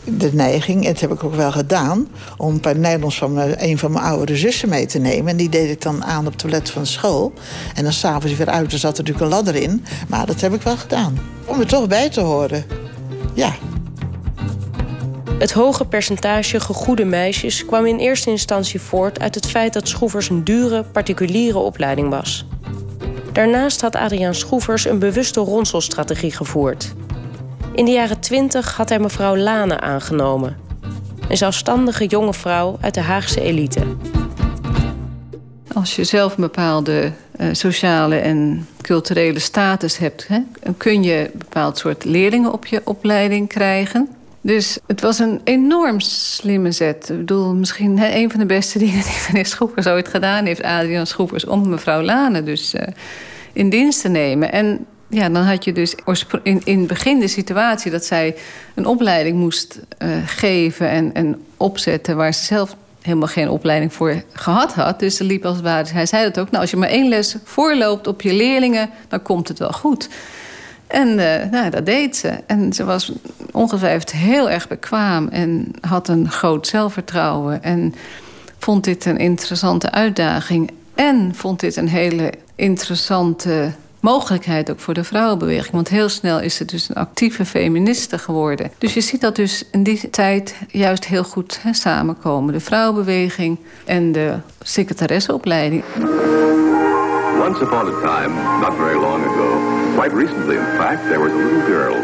de 0.04 0.30
neiging, 0.34 0.86
en 0.86 0.92
dat 0.92 1.02
heb 1.02 1.12
ik 1.12 1.24
ook 1.24 1.36
wel 1.36 1.52
gedaan... 1.52 2.08
om 2.38 2.54
een 2.54 2.60
paar 2.60 2.78
nylons 2.78 3.18
van 3.18 3.38
een 3.38 3.78
van 3.78 3.92
mijn 3.92 4.06
oudere 4.06 4.38
zussen 4.38 4.70
mee 4.70 4.86
te 4.86 5.00
nemen. 5.00 5.32
En 5.32 5.38
die 5.38 5.50
deed 5.50 5.70
ik 5.70 5.82
dan 5.82 6.04
aan 6.04 6.26
op 6.26 6.32
het 6.32 6.40
toilet 6.40 6.70
van 6.70 6.86
school. 6.86 7.34
En 7.76 7.84
dan 7.84 7.94
s'avonds 7.94 8.38
weer 8.38 8.50
uit, 8.50 8.74
er 8.74 8.80
zat 8.80 8.98
er 8.98 9.04
natuurlijk 9.04 9.26
een 9.26 9.38
ladder 9.38 9.56
in. 9.56 9.86
Maar 10.08 10.26
dat 10.26 10.42
heb 10.42 10.54
ik 10.54 10.62
wel 10.62 10.78
gedaan. 10.78 11.18
Om 11.46 11.60
er 11.60 11.68
toch 11.68 11.88
bij 11.88 12.10
te 12.10 12.22
horen. 12.22 12.66
Ja. 13.34 13.54
Het 15.40 15.52
hoge 15.52 15.86
percentage 15.86 16.60
gegoede 16.60 17.06
meisjes 17.06 17.66
kwam 17.66 17.86
in 17.86 17.98
eerste 17.98 18.30
instantie 18.30 18.82
voort... 18.82 19.20
uit 19.20 19.36
het 19.36 19.46
feit 19.46 19.74
dat 19.74 19.88
Schroevers 19.88 20.30
een 20.30 20.44
dure, 20.44 20.84
particuliere 20.84 21.58
opleiding 21.58 22.10
was... 22.10 22.46
Daarnaast 23.38 23.82
had 23.82 23.96
Adriaan 23.96 24.36
Schroevers 24.36 24.86
een 24.86 25.00
bewuste 25.00 25.40
ronselstrategie 25.40 26.32
gevoerd. 26.32 26.94
In 27.74 27.86
de 27.86 27.92
jaren 27.92 28.20
twintig 28.20 28.76
had 28.76 28.90
hij 28.90 29.00
mevrouw 29.00 29.38
Lane 29.38 29.80
aangenomen. 29.80 30.58
Een 31.30 31.38
zelfstandige 31.38 32.06
jonge 32.06 32.34
vrouw 32.34 32.78
uit 32.82 32.94
de 32.94 33.02
Haagse 33.02 33.42
elite. 33.42 33.80
Als 35.74 35.96
je 35.96 36.04
zelf 36.04 36.36
een 36.36 36.42
bepaalde 36.42 37.12
uh, 37.40 37.48
sociale 37.52 38.16
en 38.16 38.68
culturele 38.82 39.40
status 39.40 39.98
hebt... 39.98 40.28
Hè, 40.28 40.40
kun 40.78 41.04
je 41.04 41.30
een 41.34 41.38
bepaald 41.38 41.78
soort 41.78 42.06
leerlingen 42.06 42.54
op 42.54 42.66
je 42.66 42.82
opleiding 42.84 43.48
krijgen. 43.48 44.17
Dus 44.48 44.78
het 44.86 45.02
was 45.02 45.20
een 45.20 45.42
enorm 45.44 46.00
slimme 46.00 46.72
zet. 46.72 47.10
Ik 47.10 47.18
bedoel, 47.18 47.54
misschien 47.54 47.98
een 48.02 48.32
van 48.32 48.40
de 48.40 48.46
beste 48.46 48.80
dingen 48.86 49.02
die 49.04 49.22
meneer 49.28 49.46
Schroepers 49.46 49.88
ooit 49.88 50.08
gedaan 50.08 50.46
heeft... 50.46 50.64
Adriaan 50.64 51.08
Schroepers, 51.08 51.46
om 51.46 51.70
mevrouw 51.70 52.02
Lane 52.02 52.44
dus 52.44 52.74
uh, 52.74 52.82
in 53.54 53.70
dienst 53.70 54.02
te 54.02 54.10
nemen. 54.10 54.52
En 54.52 54.86
ja, 55.10 55.30
dan 55.30 55.44
had 55.44 55.64
je 55.64 55.72
dus 55.72 55.96
in, 56.44 56.62
in 56.64 56.80
het 56.80 56.88
begin 56.88 57.20
de 57.20 57.28
situatie 57.28 57.92
dat 57.92 58.06
zij 58.06 58.36
een 58.76 58.86
opleiding 58.86 59.38
moest 59.38 59.80
uh, 60.04 60.10
geven 60.26 60.90
en, 60.90 61.14
en 61.14 61.42
opzetten 61.58 62.16
waar 62.16 62.34
ze 62.34 62.44
zelf 62.44 62.76
helemaal 63.02 63.28
geen 63.28 63.50
opleiding 63.50 63.94
voor 63.94 64.24
gehad 64.34 64.74
had. 64.74 65.00
Dus 65.00 65.16
ze 65.16 65.24
liep 65.24 65.46
als 65.46 65.56
het 65.56 65.66
ware. 65.66 65.94
Hij 65.94 66.06
zei 66.06 66.24
dat 66.24 66.40
ook. 66.40 66.50
Nou, 66.50 66.62
als 66.62 66.72
je 66.72 66.78
maar 66.78 66.90
één 66.90 67.08
les 67.10 67.36
voorloopt 67.44 68.08
op 68.08 68.22
je 68.22 68.34
leerlingen, 68.34 68.90
dan 69.08 69.22
komt 69.22 69.48
het 69.48 69.60
wel 69.60 69.72
goed. 69.72 70.10
En 70.88 71.08
uh, 71.08 71.52
nou, 71.52 71.70
dat 71.70 71.86
deed 71.86 72.16
ze. 72.16 72.30
En 72.46 72.74
ze 72.74 72.86
was 72.86 73.12
ongetwijfeld 73.52 74.12
heel 74.12 74.50
erg 74.50 74.68
bekwaam 74.68 75.28
en 75.28 75.72
had 75.82 76.08
een 76.08 76.32
groot 76.32 76.68
zelfvertrouwen. 76.68 77.64
En 77.64 77.94
vond 78.60 78.84
dit 78.84 79.06
een 79.06 79.18
interessante 79.18 79.92
uitdaging. 79.92 80.72
En 80.96 81.36
vond 81.36 81.60
dit 81.60 81.76
een 81.76 81.90
hele 81.90 82.34
interessante 82.56 83.72
mogelijkheid 84.00 84.72
ook 84.72 84.80
voor 84.80 84.94
de 84.94 85.04
vrouwenbeweging. 85.04 85.74
Want 85.74 85.90
heel 85.90 86.10
snel 86.10 86.40
is 86.40 86.56
ze 86.56 86.66
dus 86.66 86.90
een 86.90 86.96
actieve 86.96 87.46
feministe 87.46 88.18
geworden. 88.18 88.72
Dus 88.78 88.94
je 88.94 89.02
ziet 89.02 89.22
dat 89.22 89.36
dus 89.36 89.64
in 89.72 89.84
die 89.84 90.10
tijd 90.10 90.56
juist 90.68 91.06
heel 91.06 91.24
goed 91.24 91.60
hè, 91.62 91.74
samenkomen. 91.74 92.54
De 92.54 92.60
vrouwenbeweging 92.60 93.58
en 93.86 94.12
de 94.12 94.34
secretaresseopleiding. 94.62 95.84
Once 97.48 97.64
upon 97.64 97.88
a 97.88 98.02
time, 98.02 98.34
not 98.60 98.74
very 98.78 99.00
long 99.00 99.26
ago, 99.26 99.57
quite 99.98 100.14
recently 100.14 100.58
in 100.58 100.78
fact, 100.78 101.02
there 101.10 101.20
was 101.20 101.34
a 101.34 101.36
little 101.36 101.66
girl. 101.66 101.96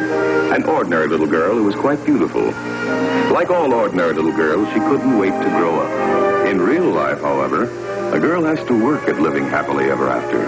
An 0.52 0.64
ordinary 0.64 1.08
little 1.08 1.28
girl 1.28 1.56
who 1.56 1.64
was 1.64 1.76
quite 1.76 2.04
beautiful. 2.04 2.46
Like 3.32 3.52
all 3.52 3.72
ordinary 3.72 4.16
little 4.16 4.32
girls, 4.32 4.68
she 4.74 4.80
couldn't 4.80 5.16
wait 5.20 5.34
to 5.44 5.50
grow 5.50 5.80
up. 5.80 6.48
In 6.48 6.60
real 6.60 6.90
life, 7.04 7.22
however, 7.22 7.70
a 8.12 8.20
girl 8.20 8.44
has 8.46 8.64
to 8.66 8.74
work 8.84 9.08
at 9.08 9.20
living 9.22 9.46
happily 9.48 9.92
ever 9.92 10.10
after. 10.10 10.40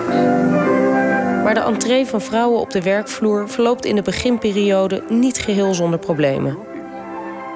Maar 1.44 1.54
de 1.54 1.60
entree 1.60 2.06
van 2.06 2.22
vrouwen 2.22 2.60
op 2.60 2.72
de 2.72 2.82
werkvloer 2.82 3.50
verloopt 3.50 3.86
in 3.86 3.96
de 3.96 4.02
beginperiode 4.02 5.04
niet 5.10 5.38
geheel 5.38 5.74
zonder 5.74 6.00
problemen. 6.00 6.64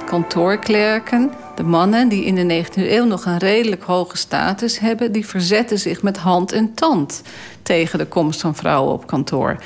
Kantoorklerken, 0.09 1.31
de 1.55 1.63
mannen 1.63 2.07
die 2.07 2.25
in 2.25 2.35
de 2.35 2.63
19e 2.65 2.73
eeuw 2.75 3.05
nog 3.05 3.25
een 3.25 3.37
redelijk 3.37 3.83
hoge 3.83 4.17
status 4.17 4.79
hebben, 4.79 5.11
die 5.11 5.25
verzetten 5.25 5.79
zich 5.79 6.01
met 6.01 6.17
hand 6.17 6.51
en 6.51 6.73
tand 6.73 7.21
tegen 7.61 7.99
de 7.99 8.05
komst 8.05 8.41
van 8.41 8.55
vrouwen 8.55 8.93
op 8.93 9.07
kantoor. 9.07 9.57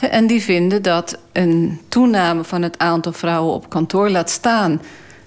En 0.00 0.26
die 0.26 0.42
vinden 0.42 0.82
dat 0.82 1.18
een 1.32 1.80
toename 1.88 2.44
van 2.44 2.62
het 2.62 2.78
aantal 2.78 3.12
vrouwen 3.12 3.54
op 3.54 3.68
kantoor 3.68 4.10
laat 4.10 4.30
staan 4.30 4.80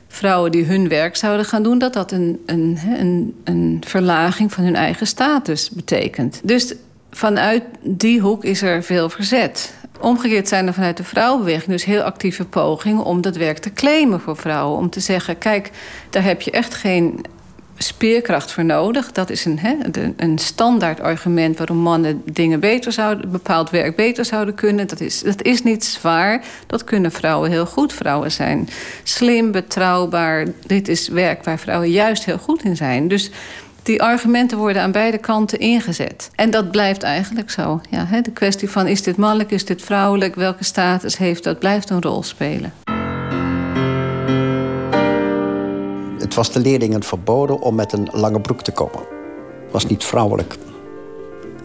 vrouwen 0.08 0.52
die 0.52 0.66
hun 0.66 0.88
werk 0.88 1.16
zouden 1.16 1.46
gaan 1.46 1.64
doen, 1.64 1.80
dat 1.80 1.94
dat 1.94 2.12
een, 2.12 2.44
een, 2.46 2.80
een, 2.98 3.36
een 3.44 3.82
verlaging 3.88 4.54
van 4.54 4.64
hun 4.64 4.76
eigen 4.76 5.08
status 5.08 5.70
betekent. 5.70 6.42
Dus 6.44 6.74
vanuit 7.12 7.64
die 7.82 8.20
hoek 8.20 8.44
is 8.44 8.62
er 8.62 8.84
veel 8.84 9.10
verzet. 9.10 9.74
Omgekeerd 10.02 10.48
zijn 10.48 10.68
er 10.68 10.74
vanuit 10.74 10.98
de 10.98 11.04
vrouwenbeweging 11.04 11.72
dus 11.72 11.86
heel 11.86 12.02
actieve 12.02 12.46
pogingen 12.46 13.04
om 13.04 13.22
dat 13.22 13.36
werk 13.36 13.58
te 13.58 13.74
claimen 13.74 14.20
voor 14.20 14.36
vrouwen. 14.36 14.78
Om 14.78 14.90
te 14.90 15.00
zeggen: 15.00 15.38
kijk, 15.38 15.72
daar 16.10 16.24
heb 16.24 16.42
je 16.42 16.52
echt 16.52 16.74
geen 16.74 17.26
speerkracht 17.78 18.52
voor 18.52 18.66
nodig. 18.66 19.12
Dat 19.12 19.30
is 19.30 19.46
een, 19.46 19.60
een 20.18 20.38
standaard 20.38 21.00
argument 21.00 21.58
waarom 21.58 21.78
mannen 21.78 22.22
dingen 22.26 22.60
beter 22.60 22.92
zouden, 22.92 23.32
bepaald 23.32 23.70
werk 23.70 23.96
beter 23.96 24.26
zouden 24.26 24.56
kunnen. 24.56 24.88
Dat 24.88 25.00
is, 25.00 25.22
dat 25.22 25.42
is 25.42 25.64
niet 25.64 25.86
zwaar. 25.86 26.44
Dat 26.68 26.84
kunnen 26.84 27.12
vrouwen 27.12 27.50
heel 27.50 27.66
goed. 27.66 27.94
Vrouwen 27.94 28.32
zijn 28.32 28.70
slim, 29.04 29.52
betrouwbaar. 29.52 30.46
Dit 30.66 30.88
is 30.88 31.08
werk 31.08 31.44
waar 31.44 31.60
vrouwen 31.60 31.90
juist 31.90 32.26
heel 32.26 32.38
goed 32.38 32.64
in 32.64 32.76
zijn. 32.76 33.08
Dus 33.08 33.32
die 33.90 34.02
argumenten 34.02 34.58
worden 34.58 34.82
aan 34.82 34.92
beide 34.92 35.18
kanten 35.18 35.60
ingezet. 35.60 36.30
En 36.36 36.50
dat 36.50 36.72
blijft 36.72 37.04
eigenlijk 37.04 37.50
zo. 37.50 37.82
Ja, 37.90 38.06
hè, 38.06 38.22
de 38.22 38.32
kwestie 38.32 38.70
van 38.70 38.88
is 38.88 39.04
dit 39.04 39.18
mannelijk, 39.18 39.52
is 39.52 39.66
dit 39.66 39.82
vrouwelijk, 39.82 40.36
welke 40.36 40.64
status 40.64 41.18
heeft 41.18 41.44
dat, 41.44 41.60
blijft 41.60 41.90
een 41.90 42.02
rol 42.02 42.24
spelen. 42.24 42.74
Het 46.20 46.34
was 46.34 46.52
de 46.52 46.60
leerlingen 46.60 47.04
verboden 47.04 47.62
om 47.62 47.76
met 47.76 47.94
een 47.94 48.10
lange 48.12 48.42
broek 48.42 48.62
te 48.62 48.72
komen. 48.72 49.00
Het 49.64 49.72
was 49.72 49.86
niet 49.86 50.04
vrouwelijk. 50.04 50.56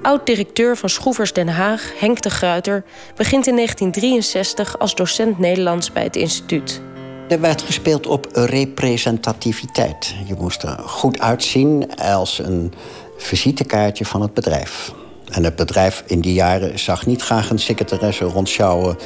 Oud-directeur 0.02 0.76
van 0.76 0.88
Schroevers 0.88 1.32
Den 1.32 1.48
Haag, 1.48 1.92
Henk 1.98 2.22
de 2.22 2.30
Gruiter, 2.30 2.84
begint 3.16 3.46
in 3.46 3.54
1963 3.54 4.78
als 4.78 4.94
docent 4.94 5.38
Nederlands 5.38 5.92
bij 5.92 6.02
het 6.02 6.16
instituut. 6.16 6.80
Er 7.28 7.40
werd 7.40 7.62
gespeeld 7.62 8.06
op 8.06 8.28
representativiteit. 8.32 10.14
Je 10.26 10.34
moest 10.38 10.62
er 10.62 10.78
goed 10.78 11.20
uitzien 11.20 11.96
als 11.96 12.38
een 12.38 12.72
visitekaartje 13.16 14.04
van 14.04 14.22
het 14.22 14.34
bedrijf. 14.34 14.92
En 15.30 15.44
het 15.44 15.56
bedrijf 15.56 16.02
in 16.06 16.20
die 16.20 16.34
jaren 16.34 16.78
zag 16.78 17.06
niet 17.06 17.22
graag 17.22 17.50
een 17.50 17.58
secretaresse 17.58 18.24
rondschouwen 18.24 18.96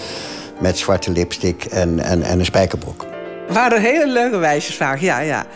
met 0.60 0.78
zwarte 0.78 1.10
lipstick 1.10 1.64
en, 1.64 1.98
en, 2.00 2.22
en 2.22 2.38
een 2.38 2.44
spijkerbroek. 2.44 3.06
Waren 3.48 3.80
hele 3.80 4.06
leuke 4.06 4.60
vaak, 4.60 4.98
ja, 4.98 5.20
ja. 5.20 5.46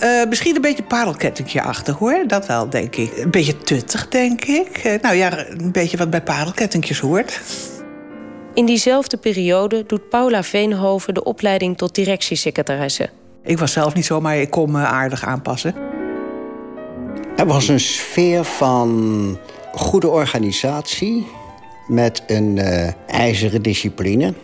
Uh, 0.00 0.28
misschien 0.28 0.54
een 0.56 0.60
beetje 0.60 0.82
parelkettingje 0.82 1.62
achter, 1.62 1.94
hoor. 1.94 2.24
Dat 2.26 2.46
wel, 2.46 2.68
denk 2.70 2.96
ik. 2.96 3.16
Een 3.16 3.30
beetje 3.30 3.58
tuttig, 3.58 4.08
denk 4.08 4.44
ik. 4.44 4.84
Uh, 4.84 4.92
nou 5.02 5.14
ja, 5.14 5.46
een 5.48 5.72
beetje 5.72 5.96
wat 5.96 6.10
bij 6.10 6.22
parelkettingjes 6.22 6.98
hoort. 6.98 7.40
In 8.58 8.66
diezelfde 8.66 9.16
periode 9.16 9.84
doet 9.86 10.08
Paula 10.08 10.42
Veenhoven 10.42 11.14
de 11.14 11.24
opleiding 11.24 11.76
tot 11.76 11.94
directiesecretaresse. 11.94 13.10
Ik 13.42 13.58
was 13.58 13.72
zelf 13.72 13.94
niet 13.94 14.04
zo, 14.04 14.20
maar 14.20 14.36
ik 14.36 14.50
kon 14.50 14.70
me 14.70 14.78
aardig 14.78 15.24
aanpassen. 15.24 15.74
Er 17.36 17.46
was 17.46 17.68
een 17.68 17.80
sfeer 17.80 18.44
van 18.44 19.38
goede 19.72 20.08
organisatie 20.08 21.26
met 21.86 22.22
een 22.26 22.56
uh, 22.56 22.88
ijzeren 23.06 23.62
discipline. 23.62 24.34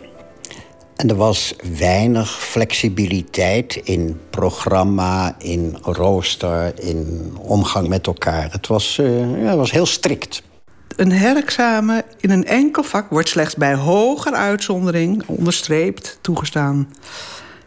En 0.95 1.09
er 1.09 1.15
was 1.15 1.55
weinig 1.77 2.43
flexibiliteit 2.43 3.75
in 3.75 4.19
programma, 4.29 5.35
in 5.37 5.77
rooster, 5.81 6.73
in 6.79 7.31
omgang 7.41 7.87
met 7.87 8.07
elkaar. 8.07 8.51
Het 8.51 8.67
was, 8.67 8.97
uh, 8.97 9.41
ja, 9.41 9.47
het 9.47 9.57
was 9.57 9.71
heel 9.71 9.85
strikt. 9.85 10.43
Een 10.95 11.11
herexamen 11.11 12.03
in 12.19 12.29
een 12.29 12.45
enkel 12.45 12.83
vak 12.83 13.09
wordt 13.09 13.29
slechts 13.29 13.55
bij 13.55 13.75
hoger 13.75 14.33
uitzondering 14.33 15.23
onderstreept 15.25 16.17
toegestaan. 16.21 16.93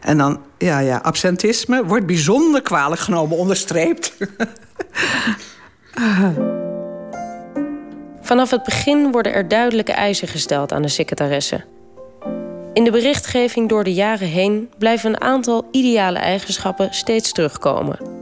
En 0.00 0.18
dan, 0.18 0.40
ja, 0.58 0.78
ja, 0.78 0.97
absentisme 0.97 1.85
wordt 1.85 2.06
bijzonder 2.06 2.62
kwalijk 2.62 3.00
genomen 3.00 3.37
onderstreept. 3.37 4.16
Vanaf 8.20 8.50
het 8.50 8.62
begin 8.62 9.12
worden 9.12 9.35
er 9.35 9.49
duidelijke 9.49 9.92
eisen 9.92 10.28
gesteld 10.28 10.73
aan 10.73 10.82
de 10.82 10.88
secretaresse. 10.88 11.64
In 12.73 12.85
de 12.85 12.90
berichtgeving 12.90 13.68
door 13.68 13.85
de 13.85 13.94
jaren 13.94 14.28
heen 14.28 14.70
blijven 14.78 15.11
een 15.11 15.20
aantal 15.20 15.68
ideale 15.70 16.18
eigenschappen 16.18 16.94
steeds 16.94 17.32
terugkomen. 17.32 18.18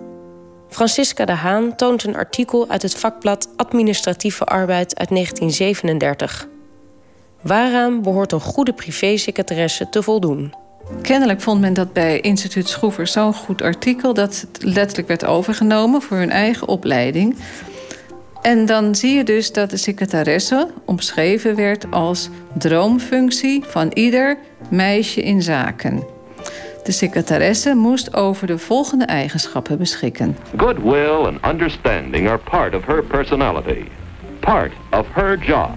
Francisca 0.68 1.24
de 1.24 1.32
Haan 1.32 1.76
toont 1.76 2.04
een 2.04 2.16
artikel 2.16 2.68
uit 2.68 2.82
het 2.82 2.94
vakblad 2.94 3.48
Administratieve 3.56 4.44
Arbeid 4.44 4.98
uit 4.98 5.08
1937. 5.08 6.48
Waaraan 7.40 8.02
behoort 8.02 8.32
een 8.32 8.40
goede 8.40 8.72
privésecretaresse 8.72 9.88
te 9.88 10.02
voldoen? 10.02 10.54
Kennelijk 11.02 11.40
vond 11.40 11.60
men 11.60 11.74
dat 11.74 11.92
bij 11.92 12.20
instituut 12.20 12.68
Schroever 12.68 13.06
zo'n 13.06 13.34
goed 13.34 13.62
artikel... 13.62 14.14
dat 14.14 14.40
het 14.40 14.64
letterlijk 14.64 15.08
werd 15.08 15.24
overgenomen 15.24 16.02
voor 16.02 16.16
hun 16.16 16.30
eigen 16.30 16.68
opleiding. 16.68 17.36
En 18.42 18.66
dan 18.66 18.94
zie 18.94 19.14
je 19.14 19.24
dus 19.24 19.52
dat 19.52 19.70
de 19.70 19.76
secretaresse 19.76 20.68
omschreven 20.84 21.54
werd 21.56 21.90
als 21.90 22.28
droomfunctie 22.58 23.64
van 23.64 23.90
ieder 23.92 24.38
meisje 24.70 25.22
in 25.22 25.42
zaken. 25.42 26.15
De 26.86 26.92
secretaresse 26.92 27.74
moest 27.74 28.14
over 28.14 28.46
de 28.46 28.58
volgende 28.58 29.04
eigenschappen 29.04 29.78
beschikken. 29.78 30.36
Goodwill 30.56 31.26
and 31.26 31.46
understanding 31.46 32.28
are 32.28 32.38
part 32.38 32.74
of 32.74 32.84
her 32.84 33.02
personality, 33.02 33.84
part 34.40 34.72
of 34.90 35.06
her 35.12 35.38
job. 35.38 35.70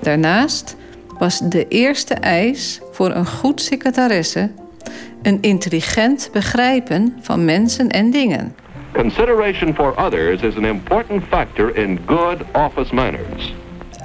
Daarnaast 0.00 0.76
was 1.18 1.38
de 1.38 1.68
eerste 1.68 2.14
eis 2.14 2.80
voor 2.92 3.10
een 3.10 3.26
goed 3.26 3.60
secretaresse 3.60 4.50
een 5.22 5.38
intelligent 5.40 6.28
begrijpen 6.32 7.16
van 7.20 7.44
mensen 7.44 7.88
en 7.88 8.10
dingen. 8.10 8.54
Consideration 8.92 9.74
for 9.74 9.94
others 10.04 10.42
is 10.42 10.56
an 10.56 10.64
important 10.64 11.22
factor 11.28 11.76
in 11.76 11.98
good 12.06 12.38
office 12.52 12.94
manners. 12.94 13.54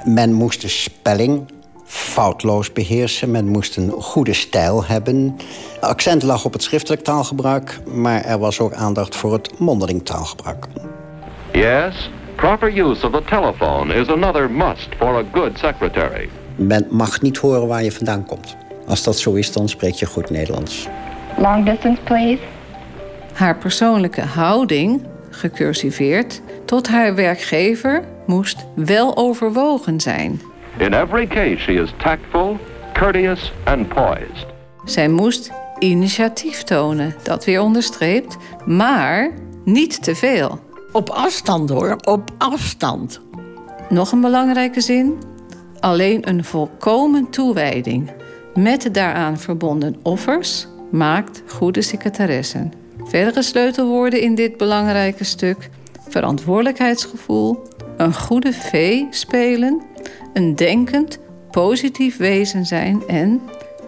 Men 0.04 0.32
moest 0.32 0.60
de 0.60 0.68
spelling 0.68 1.50
foutloos 1.84 2.72
beheersen. 2.72 3.30
Men 3.30 3.48
moest 3.48 3.76
een 3.76 3.90
goede 3.90 4.32
stijl 4.32 4.84
hebben. 4.84 5.36
Accent 5.80 6.22
lag 6.22 6.44
op 6.44 6.52
het 6.52 6.62
schriftelijk 6.62 7.02
taalgebruik, 7.02 7.80
maar 7.86 8.24
er 8.24 8.38
was 8.38 8.60
ook 8.60 8.72
aandacht 8.72 9.16
voor 9.16 9.32
het 9.32 9.58
mondeling 9.58 10.04
taalgebruik. 10.04 10.66
Yes, 11.52 12.10
proper 12.34 12.78
use 12.78 13.06
of 13.06 13.12
the 13.12 13.22
telephone 13.24 13.94
is 13.94 14.08
another 14.08 14.50
must 14.50 14.88
for 14.98 15.16
a 15.16 15.22
good 15.32 15.58
secretary. 15.58 16.28
Men 16.56 16.86
mag 16.90 17.20
niet 17.20 17.38
horen 17.38 17.66
waar 17.66 17.84
je 17.84 17.92
vandaan 17.92 18.26
komt. 18.26 18.56
Als 18.86 19.02
dat 19.02 19.18
zo 19.18 19.32
is, 19.32 19.52
dan 19.52 19.68
spreek 19.68 19.94
je 19.94 20.06
goed 20.06 20.30
Nederlands. 20.30 20.88
Long 21.38 21.64
distance, 21.64 22.02
please. 22.02 22.38
Haar 23.32 23.56
persoonlijke 23.56 24.20
houding, 24.20 25.06
gecursiveerd, 25.30 26.40
tot 26.64 26.88
haar 26.88 27.14
werkgever 27.14 28.04
moest 28.26 28.66
wel 28.74 29.16
overwogen 29.16 30.00
zijn. 30.00 30.40
In 30.78 30.94
every 30.94 31.26
case, 31.26 31.56
she 31.56 31.72
is 31.72 31.92
tactful, 31.96 32.58
courteous 32.92 33.52
and 33.64 33.88
poised. 33.88 34.46
Zij 34.84 35.08
moest 35.08 35.52
initiatief 35.78 36.62
tonen, 36.62 37.14
dat 37.22 37.44
weer 37.44 37.60
onderstreept, 37.60 38.36
maar 38.66 39.30
niet 39.64 40.02
te 40.02 40.14
veel. 40.14 40.60
Op 40.92 41.08
afstand 41.10 41.70
hoor, 41.70 41.96
op 42.04 42.30
afstand. 42.38 43.20
Nog 43.88 44.12
een 44.12 44.20
belangrijke 44.20 44.80
zin. 44.80 45.18
Alleen 45.80 46.28
een 46.28 46.44
volkomen 46.44 47.30
toewijding 47.30 48.10
met 48.54 48.82
de 48.82 48.90
daaraan 48.90 49.38
verbonden 49.38 49.96
offers 50.02 50.66
maakt 50.90 51.42
goede 51.46 51.82
secretaressen. 51.82 52.72
Verdere 53.04 53.42
sleutelwoorden 53.42 54.20
in 54.20 54.34
dit 54.34 54.56
belangrijke 54.56 55.24
stuk: 55.24 55.68
verantwoordelijkheidsgevoel, 56.08 57.62
een 57.96 58.14
goede 58.14 58.52
vee 58.52 59.06
spelen, 59.10 59.82
een 60.32 60.56
denkend, 60.56 61.18
positief 61.50 62.16
wezen 62.16 62.64
zijn 62.64 63.02
en 63.06 63.42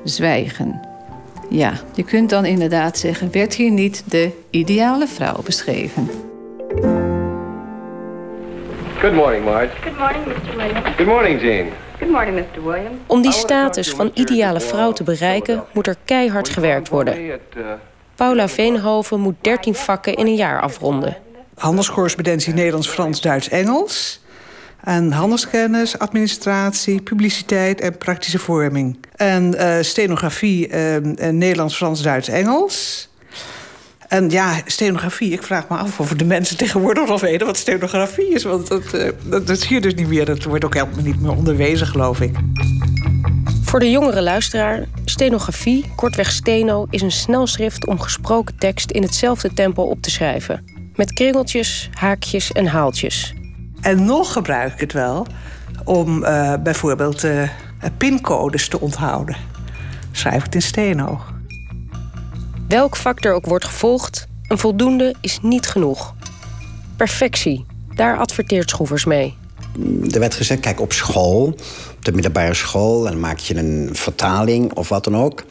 zwijgen. 0.04 0.80
Ja, 1.50 1.72
je 1.94 2.04
kunt 2.04 2.30
dan 2.30 2.44
inderdaad 2.44 2.98
zeggen: 2.98 3.32
werd 3.32 3.54
hier 3.54 3.70
niet 3.70 4.02
de 4.06 4.30
ideale 4.50 5.06
vrouw 5.06 5.42
beschreven? 5.44 6.10
Good 8.98 9.12
morning, 9.12 9.44
Marge. 9.44 9.70
Good 9.82 9.98
morning, 9.98 10.26
Mr. 10.26 10.56
Williams. 10.56 10.96
Good 10.96 11.06
morning, 11.06 11.40
Jean. 11.40 11.66
Good 11.98 12.10
morning, 12.10 12.36
Mr. 12.36 12.64
Williams. 12.64 12.96
Om 13.06 13.22
die 13.22 13.32
status 13.32 13.90
van 13.90 14.10
ideale 14.14 14.60
vrouw 14.60 14.92
te 14.92 15.02
bereiken, 15.02 15.64
moet 15.72 15.86
er 15.86 15.96
keihard 16.04 16.48
gewerkt 16.48 16.88
worden. 16.88 17.40
Paula 18.14 18.48
Veenhoven 18.48 19.20
moet 19.20 19.34
13 19.40 19.74
vakken 19.74 20.14
in 20.14 20.26
een 20.26 20.34
jaar 20.34 20.60
afronden. 20.60 21.16
Handelscorrespondentie 21.54 22.54
Nederlands, 22.54 22.88
Frans, 22.88 23.20
Duits, 23.20 23.48
Engels. 23.48 24.23
En 24.84 25.12
handelskennis, 25.12 25.98
administratie, 25.98 27.02
publiciteit 27.02 27.80
en 27.80 27.98
praktische 27.98 28.38
vorming. 28.38 28.96
En 29.16 29.54
uh, 29.54 29.76
stenografie, 29.80 30.68
uh, 30.68 30.96
Nederlands, 31.30 31.76
Frans, 31.76 32.02
Duits, 32.02 32.28
Engels. 32.28 33.08
En 34.08 34.30
ja, 34.30 34.60
stenografie, 34.66 35.32
ik 35.32 35.42
vraag 35.42 35.68
me 35.68 35.76
af 35.76 36.00
of 36.00 36.08
de 36.14 36.24
mensen 36.24 36.56
tegenwoordig 36.56 37.08
nog 37.08 37.20
weten 37.20 37.46
wat 37.46 37.56
stenografie 37.56 38.28
is. 38.34 38.42
Want 38.42 38.66
dat, 38.66 38.82
uh, 38.94 39.08
dat, 39.24 39.46
dat 39.46 39.60
zie 39.60 39.74
je 39.74 39.80
dus 39.80 39.94
niet 39.94 40.08
meer. 40.08 40.24
Dat 40.24 40.44
wordt 40.44 40.64
ook 40.64 40.74
helemaal 40.74 41.04
niet 41.04 41.20
meer 41.20 41.36
onderwezen, 41.36 41.86
geloof 41.86 42.20
ik. 42.20 42.36
Voor 43.62 43.80
de 43.80 43.90
jongere 43.90 44.22
luisteraar, 44.22 44.84
stenografie, 45.04 45.92
kortweg 45.96 46.30
steno, 46.32 46.86
is 46.90 47.02
een 47.02 47.12
snelschrift 47.12 47.86
om 47.86 48.00
gesproken 48.00 48.58
tekst 48.58 48.90
in 48.90 49.02
hetzelfde 49.02 49.52
tempo 49.52 49.82
op 49.82 50.02
te 50.02 50.10
schrijven. 50.10 50.64
Met 50.94 51.12
kringeltjes, 51.12 51.90
haakjes 51.92 52.52
en 52.52 52.66
haaltjes. 52.66 53.34
En 53.84 54.04
nog 54.04 54.32
gebruik 54.32 54.72
ik 54.72 54.80
het 54.80 54.92
wel 54.92 55.26
om 55.84 56.22
uh, 56.22 56.54
bijvoorbeeld 56.62 57.24
uh, 57.24 57.48
pincodes 57.98 58.68
te 58.68 58.80
onthouden. 58.80 59.36
Schrijf 60.12 60.36
ik 60.36 60.44
het 60.44 60.54
in 60.54 60.62
steno. 60.62 61.20
Welk 62.68 62.96
vak 62.96 63.24
er 63.24 63.32
ook 63.32 63.46
wordt 63.46 63.64
gevolgd, 63.64 64.26
een 64.48 64.58
voldoende 64.58 65.14
is 65.20 65.38
niet 65.42 65.66
genoeg. 65.66 66.14
Perfectie, 66.96 67.66
daar 67.94 68.18
adverteert 68.18 68.70
Schroevers 68.70 69.04
mee. 69.04 69.36
Er 70.10 70.20
werd 70.20 70.34
gezegd, 70.34 70.60
kijk, 70.60 70.80
op 70.80 70.92
school, 70.92 71.46
op 71.96 72.04
de 72.04 72.12
middelbare 72.12 72.54
school... 72.54 73.04
en 73.06 73.12
dan 73.12 73.20
maak 73.20 73.38
je 73.38 73.56
een 73.56 73.88
vertaling 73.92 74.72
of 74.72 74.88
wat 74.88 75.04
dan 75.04 75.16
ook... 75.16 75.44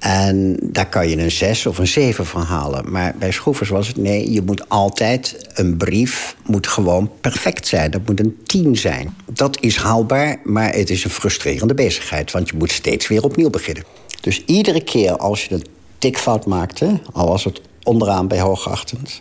En 0.00 0.56
daar 0.62 0.88
kan 0.88 1.08
je 1.08 1.18
een 1.18 1.30
zes 1.30 1.66
of 1.66 1.78
een 1.78 1.86
zeven 1.86 2.26
van 2.26 2.42
halen. 2.42 2.90
Maar 2.90 3.14
bij 3.18 3.30
Schroevers 3.30 3.68
was 3.68 3.88
het 3.88 3.96
nee, 3.96 4.32
je 4.32 4.42
moet 4.42 4.68
altijd... 4.68 5.48
een 5.54 5.76
brief 5.76 6.36
moet 6.46 6.66
gewoon 6.66 7.10
perfect 7.20 7.66
zijn. 7.66 7.90
Dat 7.90 8.06
moet 8.06 8.20
een 8.20 8.38
tien 8.44 8.76
zijn. 8.76 9.16
Dat 9.32 9.60
is 9.60 9.76
haalbaar, 9.76 10.40
maar 10.44 10.72
het 10.72 10.90
is 10.90 11.04
een 11.04 11.10
frustrerende 11.10 11.74
bezigheid. 11.74 12.30
Want 12.30 12.48
je 12.48 12.56
moet 12.56 12.72
steeds 12.72 13.08
weer 13.08 13.24
opnieuw 13.24 13.50
beginnen. 13.50 13.84
Dus 14.20 14.44
iedere 14.44 14.84
keer 14.84 15.16
als 15.16 15.44
je 15.44 15.54
een 15.54 15.66
tikfout 15.98 16.46
maakte... 16.46 17.00
al 17.12 17.28
was 17.28 17.44
het 17.44 17.60
onderaan 17.82 18.28
bij 18.28 18.40
hoogachtend, 18.40 19.20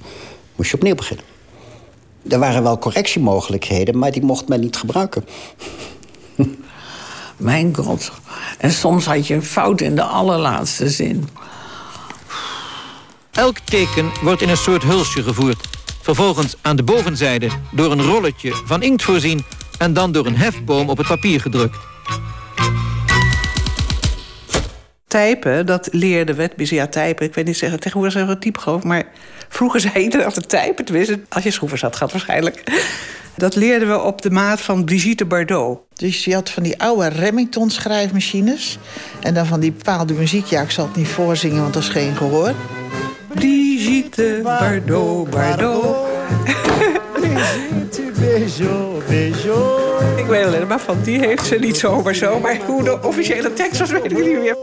moest 0.55 0.69
je 0.69 0.75
opnieuw 0.75 0.95
beginnen. 0.95 1.25
Er 2.27 2.39
waren 2.39 2.63
wel 2.63 2.77
correctiemogelijkheden, 2.77 3.97
maar 3.97 4.11
die 4.11 4.21
mocht 4.21 4.47
men 4.47 4.59
niet 4.59 4.77
gebruiken. 4.77 5.23
Mijn 7.39 7.75
god. 7.75 8.11
En 8.57 8.71
soms 8.71 9.05
had 9.05 9.27
je 9.27 9.33
een 9.33 9.43
fout 9.43 9.81
in 9.81 9.95
de 9.95 10.03
allerlaatste 10.03 10.89
zin. 10.89 11.29
Elk 13.31 13.59
teken 13.59 14.11
wordt 14.21 14.41
in 14.41 14.49
een 14.49 14.57
soort 14.57 14.83
hulsje 14.83 15.23
gevoerd. 15.23 15.67
Vervolgens 16.01 16.55
aan 16.61 16.75
de 16.75 16.83
bovenzijde 16.83 17.49
door 17.71 17.91
een 17.91 18.01
rolletje 18.01 18.53
van 18.65 18.81
inkt 18.81 19.03
voorzien... 19.03 19.45
en 19.77 19.93
dan 19.93 20.11
door 20.11 20.25
een 20.25 20.37
hefboom 20.37 20.89
op 20.89 20.97
het 20.97 21.07
papier 21.07 21.41
gedrukt. 21.41 21.77
Typen, 25.07 25.65
dat 25.65 25.87
leerde 25.91 26.33
we. 26.33 26.49
Ja, 26.55 26.87
typen, 26.87 27.25
ik 27.25 27.33
weet 27.33 27.45
niet 27.45 27.57
zeggen, 27.57 27.79
tegenwoordig 27.79 28.13
zeggen 28.13 28.33
we 28.33 28.39
type 28.39 28.59
geloof 28.59 28.83
maar 28.83 29.05
vroeger 29.49 29.79
zei 29.89 30.03
iedereen 30.03 30.25
altijd 30.25 30.49
typen. 30.49 30.85
Tenminste, 30.85 31.19
als 31.29 31.43
je 31.43 31.51
schroevers 31.51 31.81
had 31.81 31.95
gehad 31.95 32.11
waarschijnlijk. 32.11 32.63
Dat 33.35 33.55
leerden 33.55 33.87
we 33.87 34.01
op 34.01 34.21
de 34.21 34.29
maat 34.29 34.61
van 34.61 34.85
Brigitte 34.85 35.25
Bardot. 35.25 35.88
Dus 35.99 36.25
je 36.25 36.33
had 36.33 36.49
van 36.49 36.63
die 36.63 36.81
oude 36.81 37.07
Remington 37.07 37.69
schrijfmachines. 37.69 38.77
En 39.19 39.33
dan 39.33 39.45
van 39.45 39.59
die 39.59 39.71
bepaalde 39.71 40.13
muziek. 40.13 40.45
Ja, 40.45 40.61
ik 40.61 40.71
zal 40.71 40.85
het 40.85 40.95
niet 40.95 41.07
voorzingen, 41.07 41.61
want 41.61 41.73
dat 41.73 41.83
is 41.83 41.89
geen 41.89 42.15
gehoor. 42.15 42.53
Brigitte 43.27 44.39
Bardot, 44.43 45.29
Bardot. 45.29 45.95
Brigitte, 47.13 48.11
bejo, 48.19 49.01
bejo. 49.07 49.77
Ik 50.17 50.25
weet 50.25 50.45
alleen 50.45 50.67
maar 50.67 50.79
van 50.79 50.97
die 51.03 51.19
heeft 51.19 51.45
ze 51.45 51.55
niet 51.55 51.77
zomaar 51.77 52.15
zo. 52.15 52.39
Maar 52.39 52.57
hoe 52.65 52.83
de 52.83 53.01
officiële 53.03 53.53
tekst 53.53 53.79
was, 53.79 53.91
weet 53.91 54.11
ik 54.11 54.25
niet 54.25 54.39
meer. 54.39 54.55